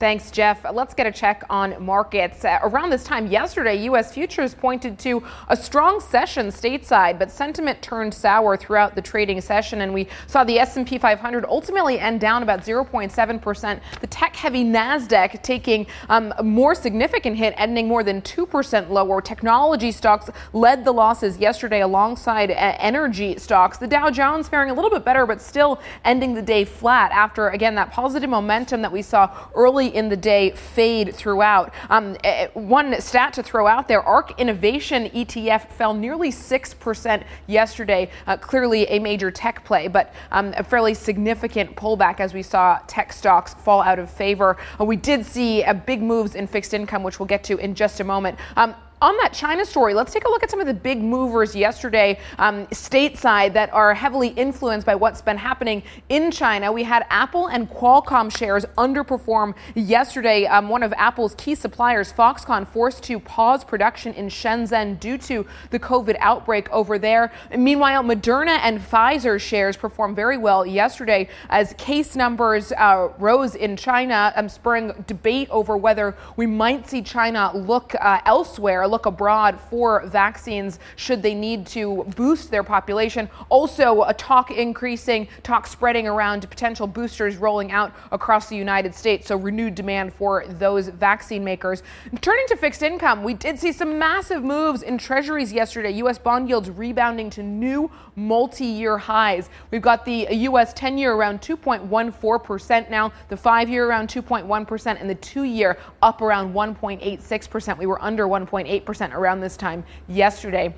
Thanks, 0.00 0.30
Jeff. 0.30 0.64
Let's 0.72 0.94
get 0.94 1.06
a 1.06 1.12
check 1.12 1.44
on 1.50 1.84
markets. 1.84 2.42
Uh, 2.42 2.58
around 2.62 2.88
this 2.88 3.04
time 3.04 3.26
yesterday, 3.26 3.84
U.S. 3.84 4.14
futures 4.14 4.54
pointed 4.54 4.98
to 5.00 5.22
a 5.48 5.54
strong 5.54 6.00
session 6.00 6.46
stateside, 6.46 7.18
but 7.18 7.30
sentiment 7.30 7.82
turned 7.82 8.14
sour 8.14 8.56
throughout 8.56 8.94
the 8.94 9.02
trading 9.02 9.42
session, 9.42 9.82
and 9.82 9.92
we 9.92 10.08
saw 10.26 10.42
the 10.42 10.58
S&P 10.58 10.96
500 10.96 11.44
ultimately 11.44 11.98
end 11.98 12.18
down 12.18 12.42
about 12.42 12.60
0.7 12.60 13.42
percent. 13.42 13.82
The 14.00 14.06
tech-heavy 14.06 14.64
Nasdaq 14.64 15.42
taking 15.42 15.86
um, 16.08 16.32
a 16.38 16.42
more 16.42 16.74
significant 16.74 17.36
hit, 17.36 17.52
ending 17.58 17.86
more 17.86 18.02
than 18.02 18.22
2 18.22 18.46
percent 18.46 18.90
lower. 18.90 19.20
Technology 19.20 19.92
stocks 19.92 20.30
led 20.54 20.82
the 20.82 20.92
losses 20.92 21.36
yesterday, 21.36 21.82
alongside 21.82 22.50
uh, 22.50 22.54
energy 22.78 23.36
stocks. 23.36 23.76
The 23.76 23.86
Dow 23.86 24.08
Jones 24.08 24.48
faring 24.48 24.70
a 24.70 24.74
little 24.74 24.88
bit 24.88 25.04
better, 25.04 25.26
but 25.26 25.42
still 25.42 25.78
ending 26.06 26.32
the 26.32 26.40
day 26.40 26.64
flat 26.64 27.12
after 27.12 27.50
again 27.50 27.74
that 27.74 27.92
positive 27.92 28.30
momentum 28.30 28.80
that 28.80 28.92
we 28.92 29.02
saw 29.02 29.36
early 29.54 29.89
in 29.94 30.08
the 30.08 30.16
day 30.16 30.50
fade 30.50 31.14
throughout. 31.14 31.72
Um, 31.88 32.16
eh, 32.24 32.48
one 32.54 33.00
stat 33.00 33.32
to 33.34 33.42
throw 33.42 33.66
out 33.66 33.88
there 33.88 34.02
ARK 34.02 34.38
Innovation 34.40 35.10
ETF 35.10 35.68
fell 35.68 35.94
nearly 35.94 36.30
6% 36.30 37.22
yesterday. 37.46 38.10
Uh, 38.26 38.36
clearly 38.36 38.84
a 38.84 38.98
major 38.98 39.30
tech 39.30 39.64
play, 39.64 39.88
but 39.88 40.14
um, 40.32 40.54
a 40.56 40.64
fairly 40.64 40.94
significant 40.94 41.76
pullback 41.76 42.20
as 42.20 42.34
we 42.34 42.42
saw 42.42 42.78
tech 42.86 43.12
stocks 43.12 43.54
fall 43.54 43.82
out 43.82 43.98
of 43.98 44.10
favor. 44.10 44.56
Uh, 44.80 44.84
we 44.84 44.96
did 44.96 45.24
see 45.24 45.62
uh, 45.64 45.74
big 45.74 46.02
moves 46.02 46.34
in 46.34 46.46
fixed 46.46 46.74
income, 46.74 47.02
which 47.02 47.18
we'll 47.18 47.26
get 47.26 47.44
to 47.44 47.56
in 47.58 47.74
just 47.74 48.00
a 48.00 48.04
moment. 48.04 48.38
Um, 48.56 48.74
on 49.02 49.16
that 49.16 49.32
China 49.32 49.64
story, 49.64 49.94
let's 49.94 50.12
take 50.12 50.24
a 50.26 50.28
look 50.28 50.42
at 50.42 50.50
some 50.50 50.60
of 50.60 50.66
the 50.66 50.74
big 50.74 51.00
movers 51.00 51.56
yesterday 51.56 52.18
um, 52.38 52.66
stateside 52.66 53.54
that 53.54 53.72
are 53.72 53.94
heavily 53.94 54.28
influenced 54.28 54.86
by 54.86 54.94
what's 54.94 55.22
been 55.22 55.38
happening 55.38 55.82
in 56.10 56.30
China. 56.30 56.70
We 56.70 56.82
had 56.82 57.06
Apple 57.08 57.46
and 57.46 57.68
Qualcomm 57.70 58.36
shares 58.36 58.66
underperform 58.76 59.54
yesterday. 59.74 60.44
Um, 60.46 60.68
one 60.68 60.82
of 60.82 60.92
Apple's 60.94 61.34
key 61.36 61.54
suppliers, 61.54 62.12
Foxconn, 62.12 62.68
forced 62.68 63.02
to 63.04 63.18
pause 63.18 63.64
production 63.64 64.12
in 64.12 64.28
Shenzhen 64.28 65.00
due 65.00 65.16
to 65.18 65.46
the 65.70 65.78
COVID 65.78 66.16
outbreak 66.20 66.70
over 66.70 66.98
there. 66.98 67.32
Meanwhile, 67.56 68.02
Moderna 68.04 68.58
and 68.62 68.80
Pfizer 68.80 69.40
shares 69.40 69.78
performed 69.78 70.14
very 70.14 70.36
well 70.36 70.66
yesterday 70.66 71.28
as 71.48 71.72
case 71.78 72.14
numbers 72.16 72.70
uh, 72.72 73.08
rose 73.18 73.54
in 73.54 73.78
China, 73.78 74.32
um, 74.36 74.50
spurring 74.50 75.04
debate 75.06 75.48
over 75.48 75.74
whether 75.74 76.14
we 76.36 76.44
might 76.44 76.86
see 76.86 77.00
China 77.00 77.50
look 77.56 77.94
uh, 77.98 78.20
elsewhere 78.26 78.89
look 78.90 79.06
abroad 79.06 79.58
for 79.70 80.04
vaccines 80.06 80.78
should 80.96 81.22
they 81.22 81.34
need 81.34 81.66
to 81.68 82.04
boost 82.16 82.50
their 82.50 82.62
population. 82.62 83.28
Also, 83.48 84.02
a 84.02 84.14
talk 84.14 84.50
increasing, 84.50 85.28
talk 85.42 85.66
spreading 85.66 86.06
around 86.06 86.48
potential 86.50 86.86
boosters 86.86 87.36
rolling 87.36 87.72
out 87.72 87.92
across 88.10 88.48
the 88.48 88.56
United 88.56 88.94
States. 88.94 89.28
So, 89.28 89.36
renewed 89.36 89.74
demand 89.74 90.12
for 90.12 90.44
those 90.46 90.88
vaccine 90.88 91.44
makers. 91.44 91.82
Turning 92.20 92.46
to 92.48 92.56
fixed 92.56 92.82
income, 92.82 93.22
we 93.22 93.34
did 93.34 93.58
see 93.58 93.72
some 93.72 93.98
massive 93.98 94.42
moves 94.42 94.82
in 94.82 94.98
treasuries 94.98 95.52
yesterday. 95.52 95.90
U.S. 95.92 96.18
bond 96.18 96.48
yields 96.48 96.70
rebounding 96.70 97.30
to 97.30 97.42
new 97.42 97.90
multi 98.16 98.64
year 98.66 98.98
highs. 98.98 99.48
We've 99.70 99.82
got 99.82 100.04
the 100.04 100.26
U.S. 100.30 100.72
10 100.74 100.98
year 100.98 101.12
around 101.12 101.40
2.14% 101.40 102.90
now, 102.90 103.12
the 103.28 103.36
five 103.36 103.68
year 103.68 103.86
around 103.86 104.08
2.1%, 104.08 105.00
and 105.00 105.08
the 105.08 105.14
two 105.16 105.44
year 105.44 105.78
up 106.02 106.20
around 106.20 106.52
1.86%. 106.54 107.78
We 107.78 107.86
were 107.86 108.02
under 108.02 108.26
1.8 108.26 108.79
8% 108.80 109.14
around 109.14 109.40
this 109.40 109.56
time 109.56 109.84
yesterday. 110.08 110.74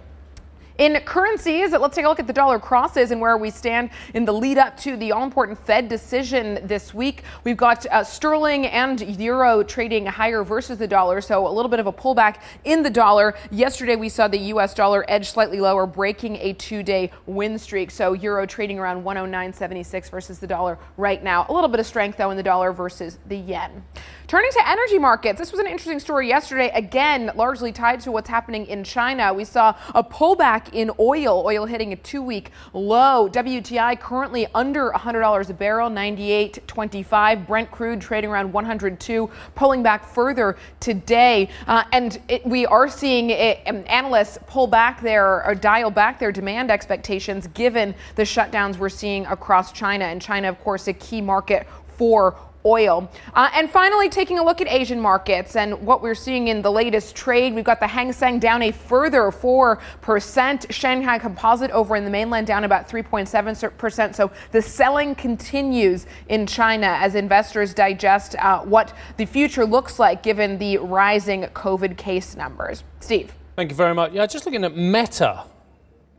In 0.78 0.98
currencies, 1.00 1.72
let's 1.72 1.94
take 1.94 2.06
a 2.06 2.08
look 2.08 2.18
at 2.18 2.26
the 2.26 2.32
dollar 2.32 2.58
crosses 2.58 3.10
and 3.10 3.20
where 3.20 3.36
we 3.36 3.50
stand 3.50 3.90
in 4.14 4.24
the 4.24 4.32
lead 4.32 4.56
up 4.56 4.74
to 4.78 4.96
the 4.96 5.12
all 5.12 5.22
important 5.22 5.58
Fed 5.58 5.86
decision 5.86 6.60
this 6.66 6.94
week. 6.94 7.24
We've 7.44 7.58
got 7.58 7.84
uh, 7.86 8.02
sterling 8.02 8.66
and 8.66 9.00
euro 9.20 9.62
trading 9.62 10.06
higher 10.06 10.42
versus 10.42 10.78
the 10.78 10.88
dollar, 10.88 11.20
so 11.20 11.46
a 11.46 11.52
little 11.52 11.68
bit 11.68 11.78
of 11.78 11.86
a 11.86 11.92
pullback 11.92 12.40
in 12.64 12.82
the 12.82 12.88
dollar. 12.88 13.34
Yesterday, 13.50 13.96
we 13.96 14.08
saw 14.08 14.28
the 14.28 14.38
US 14.38 14.72
dollar 14.72 15.04
edge 15.08 15.28
slightly 15.28 15.60
lower, 15.60 15.86
breaking 15.86 16.36
a 16.36 16.54
two 16.54 16.82
day 16.82 17.10
win 17.26 17.58
streak. 17.58 17.90
So, 17.90 18.14
euro 18.14 18.46
trading 18.46 18.78
around 18.78 19.04
109.76 19.04 20.10
versus 20.10 20.38
the 20.38 20.46
dollar 20.46 20.78
right 20.96 21.22
now. 21.22 21.44
A 21.50 21.52
little 21.52 21.68
bit 21.68 21.80
of 21.80 21.86
strength, 21.86 22.16
though, 22.16 22.30
in 22.30 22.38
the 22.38 22.42
dollar 22.42 22.72
versus 22.72 23.18
the 23.28 23.36
yen. 23.36 23.84
Turning 24.26 24.50
to 24.52 24.68
energy 24.68 24.98
markets, 24.98 25.38
this 25.38 25.52
was 25.52 25.60
an 25.60 25.66
interesting 25.66 26.00
story 26.00 26.28
yesterday, 26.28 26.70
again, 26.74 27.30
largely 27.34 27.72
tied 27.72 28.00
to 28.00 28.10
what's 28.10 28.30
happening 28.30 28.64
in 28.66 28.82
China. 28.82 29.34
We 29.34 29.44
saw 29.44 29.76
a 29.94 30.02
pullback 30.02 30.61
in 30.72 30.90
oil, 30.98 31.42
oil 31.46 31.66
hitting 31.66 31.92
a 31.92 31.96
two 31.96 32.22
week 32.22 32.50
low. 32.72 33.28
WTI 33.28 33.98
currently 33.98 34.46
under 34.54 34.90
$100 34.90 35.50
a 35.50 35.54
barrel, 35.54 35.90
98.25. 35.90 37.46
Brent 37.46 37.70
crude 37.70 38.00
trading 38.00 38.30
around 38.30 38.52
102, 38.52 39.30
pulling 39.54 39.82
back 39.82 40.04
further 40.04 40.56
today. 40.80 41.48
Uh, 41.66 41.84
and 41.92 42.20
it, 42.28 42.44
we 42.46 42.66
are 42.66 42.88
seeing 42.88 43.30
it, 43.30 43.60
um, 43.66 43.84
analysts 43.86 44.38
pull 44.46 44.66
back 44.66 45.00
their 45.00 45.44
or 45.46 45.54
dial 45.54 45.90
back 45.90 46.18
their 46.18 46.32
demand 46.32 46.70
expectations 46.70 47.46
given 47.48 47.94
the 48.16 48.22
shutdowns 48.22 48.76
we're 48.76 48.88
seeing 48.88 49.26
across 49.26 49.72
China. 49.72 50.04
And 50.04 50.20
China, 50.20 50.48
of 50.48 50.60
course, 50.60 50.88
a 50.88 50.92
key 50.92 51.20
market 51.20 51.66
for 51.96 52.36
oil. 52.64 53.10
Uh, 53.34 53.50
and 53.54 53.70
finally, 53.70 54.08
taking 54.08 54.38
a 54.38 54.44
look 54.44 54.60
at 54.60 54.68
Asian 54.68 55.00
markets 55.00 55.56
and 55.56 55.86
what 55.86 56.02
we're 56.02 56.14
seeing 56.14 56.48
in 56.48 56.62
the 56.62 56.70
latest 56.70 57.14
trade, 57.16 57.54
we've 57.54 57.64
got 57.64 57.80
the 57.80 57.86
Hang 57.86 58.12
Seng 58.12 58.38
down 58.38 58.62
a 58.62 58.72
further 58.72 59.30
4%. 59.30 60.72
Shanghai 60.72 61.18
Composite 61.18 61.70
over 61.70 61.96
in 61.96 62.04
the 62.04 62.10
mainland 62.10 62.46
down 62.46 62.64
about 62.64 62.88
3.7%. 62.88 64.14
So 64.14 64.30
the 64.52 64.62
selling 64.62 65.14
continues 65.14 66.06
in 66.28 66.46
China 66.46 66.86
as 66.86 67.14
investors 67.14 67.74
digest 67.74 68.36
uh, 68.36 68.60
what 68.60 68.92
the 69.16 69.24
future 69.24 69.64
looks 69.64 69.98
like 69.98 70.22
given 70.22 70.58
the 70.58 70.78
rising 70.78 71.42
COVID 71.42 71.96
case 71.96 72.36
numbers. 72.36 72.84
Steve. 73.00 73.34
Thank 73.56 73.70
you 73.70 73.76
very 73.76 73.94
much. 73.94 74.12
Yeah, 74.12 74.26
just 74.26 74.46
looking 74.46 74.64
at 74.64 74.76
Meta 74.76 75.44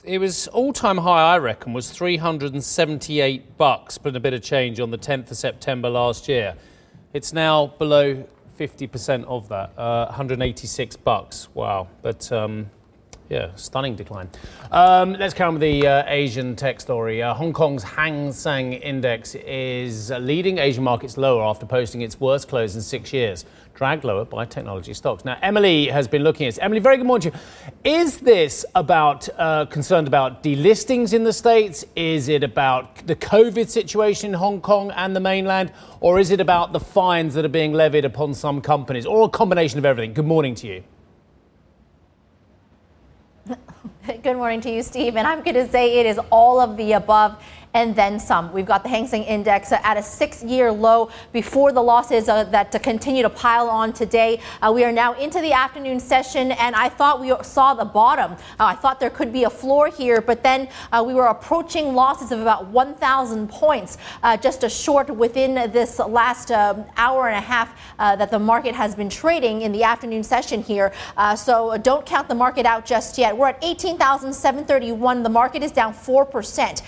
it 0.03 0.17
was 0.17 0.47
all-time 0.49 0.97
high, 0.97 1.33
I 1.33 1.37
reckon, 1.37 1.73
was 1.73 1.89
378 1.91 3.57
bucks, 3.57 3.97
but 3.97 4.15
a 4.15 4.19
bit 4.19 4.33
of 4.33 4.41
change 4.41 4.79
on 4.79 4.91
the 4.91 4.97
10th 4.97 5.31
of 5.31 5.37
September 5.37 5.89
last 5.89 6.27
year. 6.27 6.55
It's 7.13 7.31
now 7.31 7.67
below 7.67 8.25
50% 8.59 9.23
of 9.25 9.47
that, 9.49 9.71
uh, 9.77 10.05
186 10.07 10.97
bucks. 10.97 11.47
Wow, 11.53 11.87
but 12.01 12.31
um, 12.31 12.69
yeah, 13.33 13.49
stunning 13.55 13.95
decline. 13.95 14.29
Um, 14.71 15.13
let's 15.13 15.39
on 15.41 15.53
with 15.55 15.61
the 15.61 15.87
uh, 15.87 16.03
Asian 16.05 16.55
tech 16.55 16.79
story. 16.79 17.23
Uh, 17.23 17.33
Hong 17.33 17.51
Kong's 17.51 17.81
Hang 17.81 18.31
Seng 18.31 18.73
Index 18.73 19.33
is 19.35 20.11
leading 20.11 20.59
Asian 20.59 20.83
markets 20.83 21.17
lower 21.17 21.43
after 21.43 21.65
posting 21.65 22.01
its 22.01 22.19
worst 22.19 22.47
close 22.47 22.75
in 22.75 22.81
six 22.81 23.11
years 23.11 23.45
dragged 23.73 24.03
lower 24.03 24.23
by 24.23 24.45
technology 24.45 24.93
stocks. 24.93 25.25
Now, 25.25 25.37
Emily 25.41 25.87
has 25.87 26.07
been 26.07 26.23
looking 26.23 26.45
at 26.45 26.49
this. 26.49 26.59
Emily, 26.59 26.79
very 26.79 26.97
good 26.97 27.07
morning 27.07 27.31
to 27.31 27.37
you. 27.83 28.01
Is 28.01 28.19
this 28.19 28.65
about 28.75 29.27
uh, 29.35 29.65
concerned 29.65 30.07
about 30.07 30.43
delistings 30.43 31.11
in 31.11 31.23
the 31.23 31.33
States? 31.33 31.83
Is 31.95 32.29
it 32.29 32.43
about 32.43 33.07
the 33.07 33.15
COVID 33.15 33.67
situation 33.67 34.29
in 34.29 34.33
Hong 34.35 34.61
Kong 34.61 34.91
and 34.91 35.15
the 35.15 35.19
mainland? 35.19 35.71
Or 36.01 36.19
is 36.19 36.29
it 36.29 36.39
about 36.39 36.71
the 36.71 36.79
fines 36.79 37.33
that 37.33 37.45
are 37.45 37.49
being 37.49 37.73
levied 37.73 38.05
upon 38.05 38.35
some 38.35 38.61
companies? 38.61 39.07
Or 39.07 39.23
a 39.23 39.29
combination 39.29 39.79
of 39.79 39.85
everything? 39.85 40.13
Good 40.13 40.27
morning 40.27 40.53
to 40.55 40.67
you. 40.67 40.83
Good 44.23 44.35
morning 44.35 44.59
to 44.61 44.69
you, 44.69 44.83
Steve. 44.83 45.15
And 45.15 45.25
I'm 45.25 45.43
going 45.43 45.55
to 45.55 45.67
say 45.69 45.99
it 45.99 46.05
is 46.05 46.19
all 46.29 46.59
of 46.59 46.75
the 46.75 46.93
above 46.93 47.41
and 47.73 47.95
then 47.95 48.19
some. 48.19 48.51
We've 48.53 48.65
got 48.65 48.83
the 48.83 48.89
Hang 48.89 49.07
Seng 49.07 49.23
Index 49.23 49.71
at 49.71 49.97
a 49.97 50.03
six-year 50.03 50.71
low 50.71 51.09
before 51.31 51.71
the 51.71 51.81
losses 51.81 52.29
uh, 52.29 52.43
that 52.45 52.71
continue 52.83 53.23
to 53.23 53.29
pile 53.29 53.69
on 53.69 53.93
today. 53.93 54.39
Uh, 54.61 54.71
we 54.73 54.83
are 54.83 54.91
now 54.91 55.13
into 55.13 55.41
the 55.41 55.53
afternoon 55.53 55.99
session, 55.99 56.51
and 56.51 56.75
I 56.75 56.89
thought 56.89 57.19
we 57.19 57.33
saw 57.43 57.73
the 57.73 57.85
bottom. 57.85 58.33
Uh, 58.33 58.65
I 58.65 58.75
thought 58.75 58.99
there 58.99 59.09
could 59.09 59.33
be 59.33 59.45
a 59.45 59.49
floor 59.49 59.87
here, 59.87 60.21
but 60.21 60.43
then 60.43 60.69
uh, 60.91 61.03
we 61.05 61.13
were 61.13 61.27
approaching 61.27 61.95
losses 61.95 62.31
of 62.31 62.39
about 62.39 62.67
1,000 62.67 63.49
points 63.49 63.97
uh, 64.21 64.37
just 64.37 64.63
a 64.63 64.69
short 64.69 65.09
within 65.09 65.55
this 65.71 65.99
last 65.99 66.51
um, 66.51 66.85
hour 66.97 67.27
and 67.27 67.37
a 67.37 67.41
half 67.41 67.77
uh, 67.99 68.15
that 68.15 68.29
the 68.29 68.39
market 68.39 68.75
has 68.75 68.95
been 68.95 69.09
trading 69.09 69.61
in 69.61 69.71
the 69.71 69.83
afternoon 69.83 70.23
session 70.23 70.61
here. 70.61 70.91
so 71.35 71.77
don't 71.77 72.05
count 72.05 72.27
the 72.27 72.35
market 72.35 72.65
out 72.65 72.85
just 72.85 73.17
yet. 73.17 73.35
We're 73.35 73.49
at 73.49 73.63
18,731. 73.63 75.23
The 75.23 75.29
market 75.29 75.63
is 75.63 75.71
down 75.71 75.93
4%. 75.93 76.81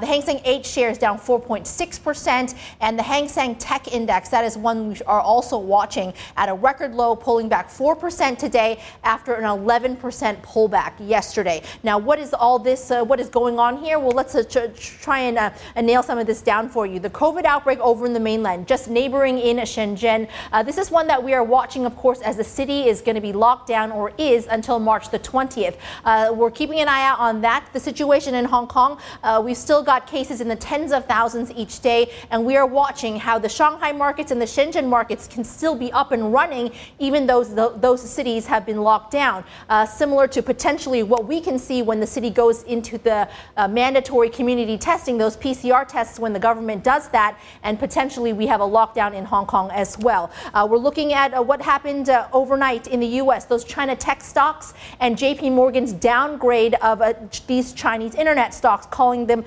the 0.00 0.06
Hang 0.06 0.22
Seng 0.22 0.29
Seng 0.30 0.40
H 0.44 0.64
shares 0.64 0.96
down 0.96 1.18
4.6%, 1.18 2.54
and 2.80 2.96
the 2.96 3.02
Hang 3.02 3.26
Seng 3.26 3.56
Tech 3.56 3.92
Index, 3.92 4.28
that 4.28 4.44
is 4.44 4.56
one 4.56 4.90
we 4.90 4.96
are 5.04 5.20
also 5.20 5.58
watching 5.58 6.14
at 6.36 6.48
a 6.48 6.54
record 6.54 6.94
low, 6.94 7.16
pulling 7.16 7.48
back 7.48 7.68
4% 7.68 8.38
today 8.38 8.80
after 9.02 9.34
an 9.34 9.42
11% 9.42 9.96
pullback 10.42 10.92
yesterday. 11.00 11.62
Now, 11.82 11.98
what 11.98 12.20
is 12.20 12.32
all 12.32 12.60
this, 12.60 12.92
uh, 12.92 13.02
what 13.02 13.18
is 13.18 13.28
going 13.28 13.58
on 13.58 13.78
here? 13.78 13.98
Well, 13.98 14.12
let's 14.12 14.36
uh, 14.36 14.72
try 14.76 15.18
and 15.18 15.36
uh, 15.36 15.50
nail 15.82 16.00
some 16.00 16.16
of 16.16 16.28
this 16.28 16.42
down 16.42 16.68
for 16.68 16.86
you. 16.86 17.00
The 17.00 17.10
COVID 17.10 17.44
outbreak 17.44 17.80
over 17.80 18.06
in 18.06 18.12
the 18.12 18.20
mainland, 18.20 18.68
just 18.68 18.88
neighboring 18.88 19.36
in 19.36 19.56
Shenzhen. 19.56 20.28
Uh, 20.52 20.62
this 20.62 20.78
is 20.78 20.92
one 20.92 21.08
that 21.08 21.20
we 21.20 21.34
are 21.34 21.42
watching, 21.42 21.86
of 21.86 21.96
course, 21.96 22.20
as 22.20 22.36
the 22.36 22.44
city 22.44 22.86
is 22.86 23.00
going 23.00 23.16
to 23.16 23.20
be 23.20 23.32
locked 23.32 23.66
down 23.66 23.90
or 23.90 24.12
is 24.16 24.46
until 24.46 24.78
March 24.78 25.10
the 25.10 25.18
20th. 25.18 25.74
Uh, 26.04 26.32
we're 26.32 26.52
keeping 26.52 26.78
an 26.78 26.86
eye 26.86 27.04
out 27.04 27.18
on 27.18 27.40
that. 27.40 27.66
The 27.72 27.80
situation 27.80 28.36
in 28.36 28.44
Hong 28.44 28.68
Kong, 28.68 29.00
uh, 29.24 29.42
we've 29.44 29.56
still 29.56 29.82
got 29.82 30.06
cases 30.06 30.19
cases 30.20 30.42
in 30.42 30.48
the 30.48 30.56
tens 30.56 30.92
of 30.92 31.06
thousands 31.06 31.50
each 31.52 31.80
day. 31.80 32.12
And 32.30 32.44
we 32.44 32.54
are 32.56 32.66
watching 32.66 33.18
how 33.18 33.38
the 33.38 33.48
Shanghai 33.48 33.92
markets 33.92 34.30
and 34.30 34.40
the 34.40 34.50
Shenzhen 34.56 34.86
markets 34.86 35.26
can 35.26 35.44
still 35.44 35.74
be 35.74 35.90
up 35.92 36.12
and 36.12 36.30
running, 36.30 36.72
even 36.98 37.26
though 37.26 37.42
those 37.42 38.02
cities 38.02 38.46
have 38.46 38.66
been 38.66 38.82
locked 38.82 39.12
down. 39.12 39.44
Uh, 39.70 39.86
similar 39.86 40.28
to 40.28 40.42
potentially 40.42 41.02
what 41.02 41.26
we 41.26 41.40
can 41.40 41.58
see 41.58 41.80
when 41.80 42.00
the 42.00 42.06
city 42.06 42.28
goes 42.28 42.64
into 42.64 42.98
the 42.98 43.26
uh, 43.56 43.66
mandatory 43.66 44.28
community 44.28 44.76
testing, 44.76 45.16
those 45.16 45.38
PCR 45.38 45.88
tests 45.88 46.18
when 46.18 46.34
the 46.34 46.38
government 46.38 46.84
does 46.84 47.08
that, 47.08 47.38
and 47.62 47.78
potentially 47.78 48.34
we 48.34 48.46
have 48.46 48.60
a 48.60 48.70
lockdown 48.78 49.14
in 49.14 49.24
Hong 49.24 49.46
Kong 49.46 49.70
as 49.70 49.96
well. 49.98 50.30
Uh, 50.52 50.66
we're 50.70 50.76
looking 50.76 51.14
at 51.14 51.32
uh, 51.32 51.42
what 51.42 51.62
happened 51.62 52.10
uh, 52.10 52.28
overnight 52.34 52.88
in 52.88 53.00
the 53.00 53.12
U.S. 53.22 53.46
Those 53.46 53.64
China 53.64 53.96
tech 53.96 54.20
stocks 54.20 54.74
and 55.00 55.16
J.P. 55.16 55.48
Morgan's 55.48 55.94
downgrade 55.94 56.74
of 56.82 57.00
uh, 57.00 57.14
these 57.46 57.72
Chinese 57.72 58.14
internet 58.14 58.52
stocks, 58.52 58.84
calling 58.86 59.24
them 59.24 59.44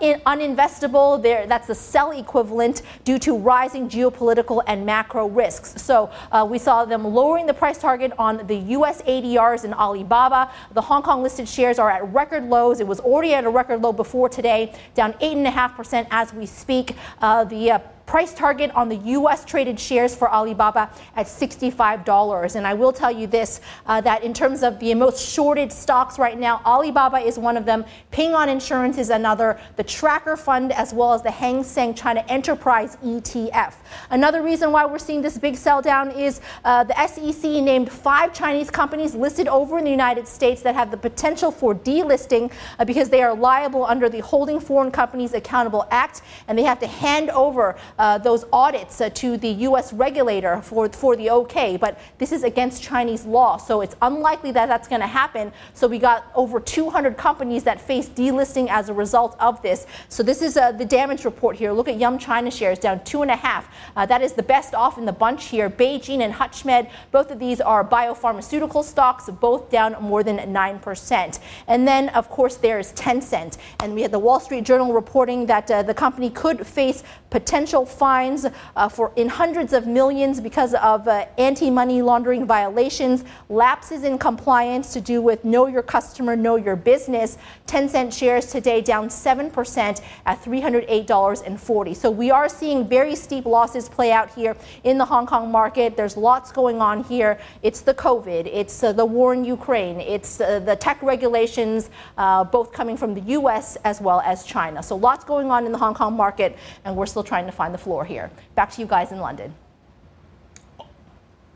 in, 0.00 0.11
uninvestable. 0.20 1.22
There, 1.22 1.46
that's 1.46 1.66
the 1.66 1.74
sell 1.74 2.10
equivalent 2.12 2.82
due 3.04 3.18
to 3.20 3.36
rising 3.36 3.88
geopolitical 3.88 4.62
and 4.66 4.84
macro 4.86 5.28
risks. 5.28 5.82
So 5.82 6.10
we 6.48 6.58
saw 6.58 6.84
them 6.84 7.04
lowering 7.04 7.46
the 7.46 7.54
price 7.54 7.78
target 7.78 8.12
on 8.18 8.46
the 8.46 8.56
U.S. 8.56 9.02
ADRs 9.02 9.64
in 9.64 9.72
Alibaba. 9.74 10.50
The 10.72 10.80
Hong 10.80 11.02
Kong 11.02 11.22
listed 11.22 11.48
shares 11.48 11.78
are 11.78 11.90
at 11.90 12.12
record 12.12 12.44
lows. 12.44 12.80
It 12.80 12.86
was 12.86 13.00
already 13.00 13.34
at 13.34 13.44
a 13.44 13.50
record 13.50 13.82
low 13.82 13.92
before 13.92 14.28
today, 14.28 14.72
down 14.94 15.12
8.5% 15.14 16.06
as 16.10 16.32
we 16.32 16.46
speak. 16.46 16.96
Uh, 17.20 17.44
the 17.44 17.72
uh, 17.72 17.78
price 18.06 18.34
target 18.34 18.70
on 18.74 18.88
the 18.88 18.96
U.S. 18.96 19.44
traded 19.44 19.78
shares 19.78 20.14
for 20.14 20.32
Alibaba 20.32 20.90
at 21.16 21.26
$65. 21.26 22.54
And 22.54 22.66
I 22.66 22.74
will 22.74 22.92
tell 22.92 23.10
you 23.10 23.26
this 23.26 23.60
uh, 23.86 24.00
that 24.02 24.22
in 24.22 24.34
terms 24.34 24.62
of 24.62 24.78
the 24.78 24.94
most 24.94 25.26
shorted 25.26 25.72
stocks 25.72 26.18
right 26.18 26.38
now, 26.38 26.60
Alibaba 26.64 27.18
is 27.18 27.38
one 27.38 27.56
of 27.56 27.64
them, 27.64 27.84
Ping 28.10 28.34
An 28.34 28.48
Insurance 28.48 28.98
is 28.98 29.10
another, 29.10 29.58
the 29.76 29.84
Tracker 29.84 30.36
Fund, 30.36 30.72
as 30.72 30.92
well 30.92 31.12
as 31.12 31.22
the 31.22 31.30
Hang 31.30 31.64
Seng 31.64 31.94
China 31.94 32.24
Enterprise 32.28 32.96
ETF. 33.04 33.74
Another 34.10 34.42
reason 34.42 34.72
why 34.72 34.84
we're 34.84 34.98
seeing 34.98 35.22
this 35.22 35.38
big 35.38 35.56
sell 35.56 35.82
down 35.82 36.10
is 36.10 36.40
uh, 36.64 36.84
the 36.84 37.06
SEC 37.06 37.42
named 37.44 37.90
five 37.90 38.32
Chinese 38.32 38.70
companies 38.70 39.14
listed 39.14 39.48
over 39.48 39.78
in 39.78 39.84
the 39.84 39.90
United 39.90 40.26
States 40.26 40.62
that 40.62 40.74
have 40.74 40.90
the 40.90 40.96
potential 40.96 41.50
for 41.50 41.74
delisting 41.74 42.52
uh, 42.78 42.84
because 42.84 43.08
they 43.10 43.22
are 43.22 43.34
liable 43.34 43.84
under 43.84 44.08
the 44.08 44.20
Holding 44.20 44.60
Foreign 44.60 44.90
Companies 44.90 45.34
Accountable 45.34 45.86
Act 45.90 46.22
and 46.48 46.58
they 46.58 46.62
have 46.62 46.78
to 46.80 46.86
hand 46.86 47.30
over 47.30 47.76
those 48.18 48.44
audits 48.52 49.00
uh, 49.00 49.10
to 49.10 49.36
the 49.36 49.48
U.S. 49.48 49.92
regulator 49.92 50.60
for, 50.62 50.88
for 50.88 51.16
the 51.16 51.30
OK, 51.30 51.76
but 51.76 51.98
this 52.18 52.32
is 52.32 52.44
against 52.44 52.82
Chinese 52.82 53.24
law, 53.24 53.56
so 53.56 53.80
it's 53.80 53.96
unlikely 54.02 54.52
that 54.52 54.66
that's 54.66 54.88
going 54.88 55.00
to 55.00 55.06
happen. 55.06 55.52
So 55.74 55.86
we 55.86 55.98
got 55.98 56.30
over 56.34 56.60
200 56.60 57.16
companies 57.16 57.64
that 57.64 57.80
face 57.80 58.08
delisting 58.08 58.68
as 58.68 58.88
a 58.88 58.94
result 58.94 59.36
of 59.40 59.60
this. 59.62 59.86
So 60.08 60.22
this 60.22 60.42
is 60.42 60.56
uh, 60.56 60.72
the 60.72 60.84
damage 60.84 61.24
report 61.24 61.56
here. 61.56 61.72
Look 61.72 61.88
at 61.88 61.96
Yum 61.96 62.18
China 62.18 62.50
shares 62.50 62.78
down 62.78 63.04
two 63.04 63.22
and 63.22 63.30
a 63.30 63.36
half. 63.36 63.68
Uh, 63.96 64.06
that 64.06 64.22
is 64.22 64.32
the 64.32 64.42
best 64.42 64.74
off 64.74 64.98
in 64.98 65.04
the 65.04 65.12
bunch 65.12 65.46
here. 65.46 65.68
BeiGene 65.68 66.20
and 66.20 66.32
Hutchmed, 66.32 66.88
both 67.10 67.30
of 67.30 67.38
these 67.38 67.60
are 67.60 67.84
biopharmaceutical 67.84 68.84
stocks, 68.84 69.28
both 69.28 69.70
down 69.70 69.96
more 70.00 70.22
than 70.22 70.38
9%. 70.38 71.38
And 71.66 71.86
then, 71.86 72.08
of 72.10 72.28
course, 72.28 72.56
there's 72.56 72.92
Tencent. 72.92 73.58
And 73.80 73.94
we 73.94 74.02
had 74.02 74.10
the 74.10 74.18
Wall 74.18 74.40
Street 74.40 74.64
Journal 74.64 74.92
reporting 74.92 75.46
that 75.46 75.70
uh, 75.70 75.82
the 75.82 75.94
company 75.94 76.30
could 76.30 76.66
face 76.66 77.02
potential 77.30 77.81
fines 77.84 78.46
uh, 78.76 78.88
for 78.88 79.12
in 79.16 79.28
hundreds 79.28 79.72
of 79.72 79.86
millions 79.86 80.40
because 80.40 80.74
of 80.74 81.08
uh, 81.08 81.26
anti-money 81.38 82.02
laundering 82.02 82.46
violations, 82.46 83.24
lapses 83.48 84.04
in 84.04 84.18
compliance 84.18 84.92
to 84.92 85.00
do 85.00 85.20
with 85.20 85.44
know 85.44 85.66
your 85.66 85.82
customer, 85.82 86.36
know 86.36 86.56
your 86.56 86.76
business. 86.76 87.38
Tencent 87.66 88.12
shares 88.12 88.46
today 88.46 88.80
down 88.80 89.08
7% 89.08 90.02
at 90.26 90.42
$308.40. 90.42 91.96
So 91.96 92.10
we 92.10 92.30
are 92.30 92.48
seeing 92.48 92.86
very 92.86 93.16
steep 93.16 93.46
losses 93.46 93.88
play 93.88 94.12
out 94.12 94.30
here 94.34 94.56
in 94.84 94.98
the 94.98 95.04
Hong 95.04 95.26
Kong 95.26 95.50
market. 95.50 95.96
There's 95.96 96.16
lots 96.16 96.52
going 96.52 96.80
on 96.80 97.04
here. 97.04 97.38
It's 97.62 97.80
the 97.80 97.94
COVID, 97.94 98.46
it's 98.46 98.82
uh, 98.82 98.92
the 98.92 99.04
war 99.04 99.32
in 99.34 99.44
Ukraine, 99.44 100.00
it's 100.00 100.40
uh, 100.40 100.58
the 100.60 100.76
tech 100.76 101.02
regulations, 101.02 101.90
uh, 102.18 102.44
both 102.44 102.72
coming 102.72 102.96
from 102.96 103.14
the 103.14 103.22
US 103.38 103.76
as 103.84 104.00
well 104.00 104.20
as 104.20 104.44
China. 104.44 104.82
So 104.82 104.96
lots 104.96 105.24
going 105.24 105.50
on 105.50 105.66
in 105.66 105.72
the 105.72 105.78
Hong 105.78 105.94
Kong 105.94 106.14
market, 106.16 106.56
and 106.84 106.96
we're 106.96 107.06
still 107.06 107.24
trying 107.24 107.46
to 107.46 107.52
find 107.52 107.71
the 107.72 107.78
floor 107.78 108.04
here. 108.04 108.30
Back 108.54 108.70
to 108.72 108.80
you 108.80 108.86
guys 108.86 109.12
in 109.12 109.18
London. 109.18 109.54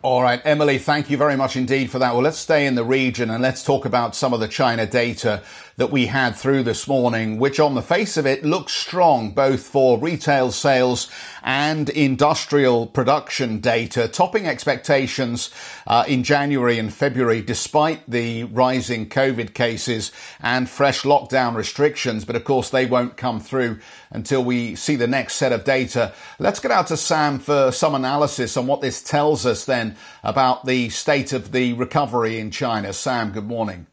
All 0.03 0.23
right, 0.23 0.41
Emily, 0.45 0.79
thank 0.79 1.11
you 1.11 1.17
very 1.17 1.37
much 1.37 1.57
indeed 1.57 1.91
for 1.91 1.99
that. 1.99 2.13
Well, 2.13 2.23
let's 2.23 2.39
stay 2.39 2.67
in 2.67 2.77
the 2.77 2.85
region 2.85 3.29
and 3.29 3.43
let's 3.43 3.65
talk 3.65 3.85
about 3.85 4.15
some 4.15 4.33
of 4.33 4.39
the 4.39 4.47
China 4.47 4.87
data 4.87 5.43
that 5.77 5.91
we 5.91 6.07
had 6.07 6.35
through 6.35 6.63
this 6.63 6.89
morning, 6.89 7.39
which 7.39 7.61
on 7.61 7.75
the 7.75 7.83
face 7.83 8.17
of 8.17 8.25
it 8.25 8.43
looks 8.43 8.73
strong, 8.73 9.31
both 9.33 9.61
for 9.61 9.99
retail 9.99 10.51
sales 10.51 11.11
and 11.43 11.91
industrial 11.91 12.87
production 12.87 13.61
data, 13.61 14.09
topping 14.09 14.47
expectations 14.47 15.51
uh, 15.87 16.03
in 16.09 16.23
January 16.23 16.79
and 16.79 16.95
February, 16.95 17.43
despite 17.43 18.09
the 18.09 18.45
rising 18.45 19.07
COVID 19.07 19.53
cases 19.53 20.13
and 20.41 20.69
fresh 20.69 21.03
lockdown 21.03 21.55
restrictions. 21.55 22.25
But 22.25 22.37
of 22.37 22.45
course, 22.45 22.71
they 22.71 22.87
won't 22.87 23.19
come 23.19 23.39
through 23.39 23.79
until 24.11 24.43
we 24.43 24.77
see 24.77 24.97
the 24.97 25.07
next 25.07 25.35
set 25.35 25.53
of 25.53 25.65
data. 25.65 26.15
Let's 26.39 26.61
get 26.61 26.71
out 26.71 26.87
to 26.87 26.97
Sam 26.97 27.39
for 27.39 27.71
some 27.71 27.95
analysis 27.95 28.57
on 28.57 28.67
what 28.67 28.81
this 28.81 29.03
tells 29.03 29.45
us 29.45 29.67
then 29.67 29.97
about 30.25 30.65
the 30.65 30.89
state 30.89 31.35
of 31.35 31.53
the 31.53 31.75
recovery 31.75 32.39
in 32.39 32.51
China. 32.51 32.95
Sam, 32.95 33.31
good 33.31 33.47
morning. 33.47 33.87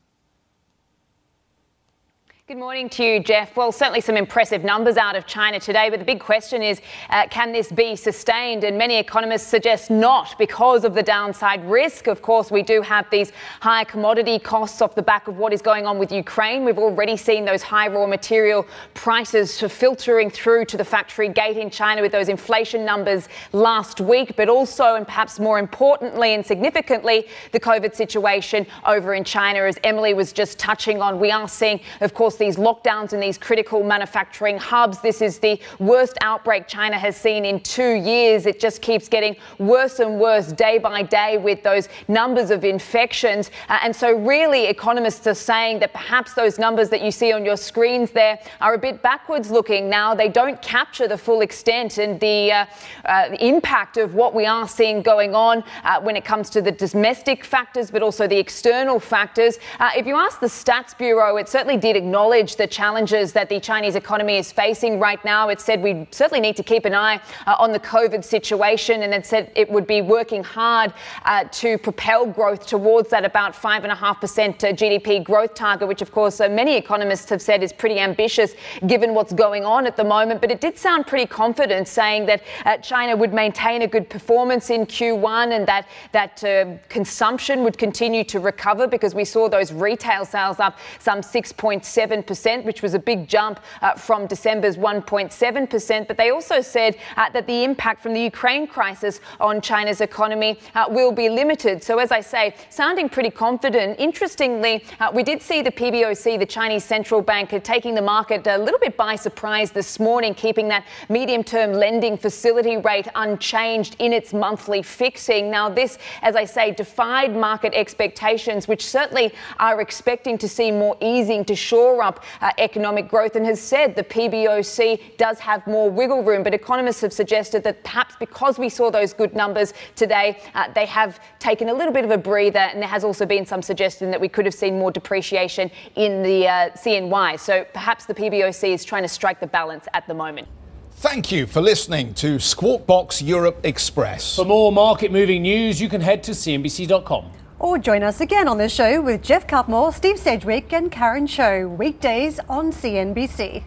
Good 2.46 2.58
morning 2.58 2.90
to 2.90 3.06
you, 3.06 3.22
Jeff. 3.22 3.56
Well, 3.56 3.72
certainly 3.72 4.02
some 4.02 4.18
impressive 4.18 4.66
numbers 4.66 4.98
out 4.98 5.16
of 5.16 5.26
China 5.26 5.62
today, 5.62 5.90
but 5.90 6.00
the 6.00 6.06
big 6.06 6.20
question 6.20 6.62
is 6.62 6.82
uh, 7.10 7.26
can 7.30 7.54
this 7.54 7.72
be 7.72 7.96
sustained? 7.96 8.66
And 8.66 8.78
many 8.78 8.98
economists 8.98 9.48
suggest 9.48 9.90
not 9.90 10.38
because 10.38 10.84
of 10.84 10.94
the 10.94 11.04
downside 11.04 11.64
risk. 11.64 12.08
Of 12.08 12.22
course, 12.22 12.52
we 12.52 12.62
do 12.62 12.82
have 12.82 13.10
these 13.10 13.32
high 13.62 13.86
commodity 13.86 14.40
costs 14.40 14.82
off 14.82 14.94
the 14.94 15.02
back 15.02 15.30
of 15.30 15.38
what 15.38 15.54
is 15.54 15.62
going 15.62 15.86
on 15.86 15.98
with 15.98 16.12
Ukraine. 16.12 16.66
We've 16.66 16.80
already 16.80 17.16
seen 17.16 17.46
those 17.46 17.64
high 17.64 17.88
raw 17.88 18.08
material 18.08 18.68
prices 18.94 19.58
filtering 19.62 20.30
through 20.30 20.66
to 20.66 20.76
the 20.76 20.84
factory 20.84 21.30
gate 21.30 21.56
in 21.56 21.70
China 21.70 22.02
with 22.02 22.12
those 22.12 22.28
inflation 22.28 22.84
numbers 22.84 23.30
last 23.54 24.02
week, 24.02 24.36
but 24.36 24.50
also, 24.50 24.96
and 24.96 25.06
perhaps 25.08 25.40
more 25.40 25.60
importantly 25.60 26.34
and 26.34 26.46
significantly, 26.46 27.26
the 27.54 27.60
COVID 27.62 27.96
situation 27.96 28.68
over 28.86 29.14
in 29.14 29.24
China, 29.24 29.60
as 29.60 29.80
Emily 29.86 30.14
was 30.14 30.34
just 30.34 30.60
touching 30.60 31.02
on. 31.02 31.22
We 31.22 31.32
are 31.32 31.48
seeing, 31.48 31.80
of 32.02 32.14
course, 32.14 32.33
these 32.36 32.58
lockdowns 32.58 33.14
in 33.14 33.20
these 33.20 33.38
critical 33.38 33.84
manufacturing 33.84 34.58
hubs. 34.58 35.02
This 35.02 35.22
is 35.22 35.40
the 35.40 35.60
worst 35.80 36.18
outbreak 36.22 36.68
China 36.68 36.98
has 36.98 37.16
seen 37.16 37.46
in 37.46 37.60
two 37.60 37.94
years. 37.94 38.46
It 38.46 38.60
just 38.60 38.82
keeps 38.82 39.08
getting 39.08 39.36
worse 39.60 40.00
and 40.00 40.20
worse 40.20 40.52
day 40.52 40.78
by 40.78 41.04
day 41.04 41.38
with 41.38 41.64
those 41.64 41.90
numbers 42.08 42.52
of 42.52 42.64
infections. 42.64 43.52
Uh, 43.70 43.80
and 43.84 43.96
so, 43.96 44.14
really, 44.14 44.66
economists 44.66 45.28
are 45.28 45.34
saying 45.34 45.80
that 45.80 45.94
perhaps 45.94 46.34
those 46.34 46.60
numbers 46.60 46.90
that 46.90 47.02
you 47.02 47.12
see 47.12 47.32
on 47.34 47.46
your 47.46 47.58
screens 47.58 48.12
there 48.12 48.40
are 48.62 48.74
a 48.74 48.78
bit 48.78 49.02
backwards 49.02 49.52
looking 49.52 49.90
now. 49.90 50.16
They 50.16 50.30
don't 50.30 50.62
capture 50.62 51.08
the 51.08 51.18
full 51.18 51.42
extent 51.42 51.98
and 51.98 52.20
the, 52.20 52.52
uh, 52.52 52.66
uh, 53.06 53.30
the 53.30 53.46
impact 53.46 53.98
of 53.98 54.16
what 54.16 54.34
we 54.34 54.46
are 54.46 54.68
seeing 54.68 55.02
going 55.02 55.36
on 55.36 55.64
uh, 55.84 56.02
when 56.02 56.16
it 56.16 56.26
comes 56.26 56.50
to 56.52 56.62
the 56.62 56.72
domestic 56.72 57.46
factors, 57.46 57.92
but 57.92 58.02
also 58.02 58.28
the 58.28 58.38
external 58.38 59.00
factors. 59.00 59.58
Uh, 59.80 59.92
if 59.96 60.06
you 60.08 60.16
ask 60.16 60.40
the 60.40 60.48
Stats 60.48 60.98
Bureau, 60.98 61.38
it 61.38 61.48
certainly 61.48 61.78
did 61.78 61.96
acknowledge 61.96 62.23
the 62.32 62.68
challenges 62.70 63.34
that 63.34 63.50
the 63.50 63.60
Chinese 63.60 63.96
economy 63.96 64.38
is 64.38 64.52
facing 64.52 65.00
right 65.00 65.24
now. 65.26 65.50
It 65.50 65.60
said 65.60 65.82
we 65.82 66.08
certainly 66.12 66.40
need 66.40 66.56
to 66.56 66.64
keep 66.64 66.86
an 66.86 66.96
eye 66.96 67.20
uh, 67.46 67.56
on 67.60 67.72
the 67.72 67.80
COVID 67.80 68.24
situation, 68.24 69.04
and 69.04 69.14
it 69.14 69.26
said 69.26 69.52
it 69.56 69.70
would 69.70 69.86
be 69.86 70.02
working 70.02 70.44
hard 70.44 70.94
uh, 71.26 71.46
to 71.52 71.78
propel 71.78 72.26
growth 72.26 72.66
towards 72.66 73.10
that 73.10 73.26
about 73.26 73.54
5.5% 73.54 73.90
uh, 73.90 74.74
GDP 74.74 75.24
growth 75.24 75.54
target, 75.54 75.88
which, 75.88 76.02
of 76.02 76.12
course, 76.12 76.40
uh, 76.40 76.48
many 76.50 76.76
economists 76.78 77.30
have 77.30 77.42
said 77.42 77.64
is 77.64 77.74
pretty 77.74 78.00
ambitious 78.00 78.54
given 78.88 79.14
what's 79.14 79.34
going 79.34 79.66
on 79.66 79.86
at 79.86 79.98
the 79.98 80.04
moment. 80.04 80.42
But 80.42 80.52
it 80.52 80.62
did 80.62 80.78
sound 80.78 81.08
pretty 81.08 81.26
confident, 81.26 81.88
saying 81.88 82.26
that 82.28 82.44
uh, 82.66 82.78
China 82.78 83.16
would 83.16 83.34
maintain 83.34 83.82
a 83.82 83.88
good 83.88 84.10
performance 84.10 84.70
in 84.70 84.86
Q1 84.86 85.52
and 85.52 85.68
that, 85.68 85.88
that 86.12 86.44
consumption 86.90 87.64
would 87.64 87.78
continue 87.78 88.24
to 88.26 88.40
recover 88.40 88.88
because 88.88 89.16
we 89.16 89.26
saw 89.26 89.50
those 89.50 89.74
retail 89.74 90.26
sales 90.26 90.60
up 90.60 90.78
some 91.00 91.22
6.7 91.22 92.13
1.7%, 92.22 92.64
which 92.64 92.82
was 92.82 92.94
a 92.94 93.00
big 93.00 93.28
jump 93.28 93.60
uh, 93.82 93.94
from 93.94 94.28
December's 94.28 94.78
1.7%. 94.78 96.08
But 96.08 96.18
they 96.18 96.30
also 96.30 96.62
said 96.62 96.98
uh, 97.18 97.30
that 97.32 97.48
the 97.48 97.64
impact 97.64 98.02
from 98.02 98.14
the 98.14 98.22
Ukraine 98.22 98.68
crisis 98.68 99.20
on 99.40 99.62
China's 99.62 100.02
economy 100.02 100.60
uh, 100.76 100.86
will 100.90 101.12
be 101.12 101.30
limited. 101.30 101.84
So, 101.84 102.00
as 102.00 102.12
I 102.12 102.22
say, 102.22 102.56
sounding 102.70 103.10
pretty 103.10 103.30
confident. 103.30 104.00
Interestingly, 104.00 104.84
uh, 105.00 105.12
we 105.14 105.24
did 105.24 105.42
see 105.42 105.62
the 105.62 105.72
PBOC, 105.72 106.40
the 106.40 106.46
Chinese 106.46 106.84
central 106.84 107.22
bank, 107.22 107.54
taking 107.64 107.96
the 107.96 108.02
market 108.02 108.46
a 108.48 108.58
little 108.58 108.80
bit 108.80 108.98
by 108.98 109.16
surprise 109.16 109.72
this 109.72 110.00
morning, 110.00 110.34
keeping 110.34 110.68
that 110.70 110.86
medium 111.10 111.44
term 111.44 111.74
lending 111.74 112.18
facility 112.18 112.78
rate 112.78 113.08
unchanged 113.16 113.96
in 114.00 114.14
its 114.14 114.34
monthly 114.34 114.82
fixing. 114.82 115.50
Now, 115.50 115.70
this, 115.70 115.98
as 116.22 116.36
I 116.36 116.46
say, 116.46 116.72
defied 116.72 117.36
market 117.36 117.74
expectations, 117.74 118.68
which 118.68 118.86
certainly 118.86 119.34
are 119.60 119.82
expecting 119.82 120.38
to 120.40 120.48
see 120.48 120.72
more 120.72 120.98
easing 121.02 121.46
to 121.46 121.56
shore 121.56 122.03
up 122.04 122.24
uh, 122.42 122.52
economic 122.58 123.08
growth 123.08 123.36
and 123.36 123.46
has 123.46 123.60
said 123.60 123.96
the 123.96 124.04
PBOC 124.04 125.18
does 125.18 125.40
have 125.40 125.66
more 125.66 125.90
wiggle 125.90 126.24
room. 126.24 126.44
But 126.44 126.54
economists 126.54 127.02
have 127.02 127.14
suggested 127.14 127.64
that 127.64 127.84
perhaps 127.84 128.16
because 128.20 128.60
we 128.60 128.70
saw 128.70 128.92
those 128.92 129.14
good 129.14 129.34
numbers 129.36 129.74
today, 129.96 130.40
uh, 130.54 130.72
they 130.74 130.86
have 130.86 131.20
taken 131.40 131.70
a 131.70 131.74
little 131.74 131.94
bit 131.94 132.06
of 132.06 132.12
a 132.12 132.18
breather, 132.18 132.60
and 132.60 132.82
there 132.82 132.90
has 132.90 133.04
also 133.04 133.26
been 133.26 133.46
some 133.46 133.62
suggestion 133.62 134.12
that 134.12 134.22
we 134.22 134.30
could 134.30 134.46
have 134.46 134.54
seen 134.54 134.78
more 134.78 134.92
depreciation 134.92 135.72
in 135.96 136.22
the 136.22 136.48
uh, 136.48 136.70
CNY. 136.72 137.40
So 137.40 137.66
perhaps 137.74 138.06
the 138.06 138.14
PBOC 138.14 138.74
is 138.74 138.84
trying 138.86 139.04
to 139.04 139.10
strike 139.10 139.40
the 139.40 139.48
balance 139.48 139.88
at 139.94 140.08
the 140.08 140.14
moment. 140.14 140.48
Thank 140.96 141.32
you 141.32 141.48
for 141.48 141.62
listening 141.62 142.14
to 142.16 142.40
Squawk 142.40 142.86
Box 142.86 143.22
Europe 143.22 143.66
Express. 143.66 144.36
For 144.36 144.46
more 144.46 144.72
market 144.72 145.12
moving 145.12 145.42
news, 145.42 145.82
you 145.82 145.90
can 145.90 146.02
head 146.02 146.24
to 146.24 146.32
CNBC.com. 146.32 147.43
Or 147.64 147.78
join 147.78 148.04
us 148.04 148.20
again 148.20 148.50
on 148.50 148.58
the 148.58 148.68
show 148.68 149.00
with 149.00 149.22
Jeff 149.22 149.48
Cutmore, 149.48 149.94
Steve 149.94 150.20
Sedgwick, 150.20 150.74
and 150.74 150.92
Karen 150.92 151.26
Tso, 151.26 151.66
weekdays 151.66 152.42
on 152.50 152.74
CNBC. 152.74 153.64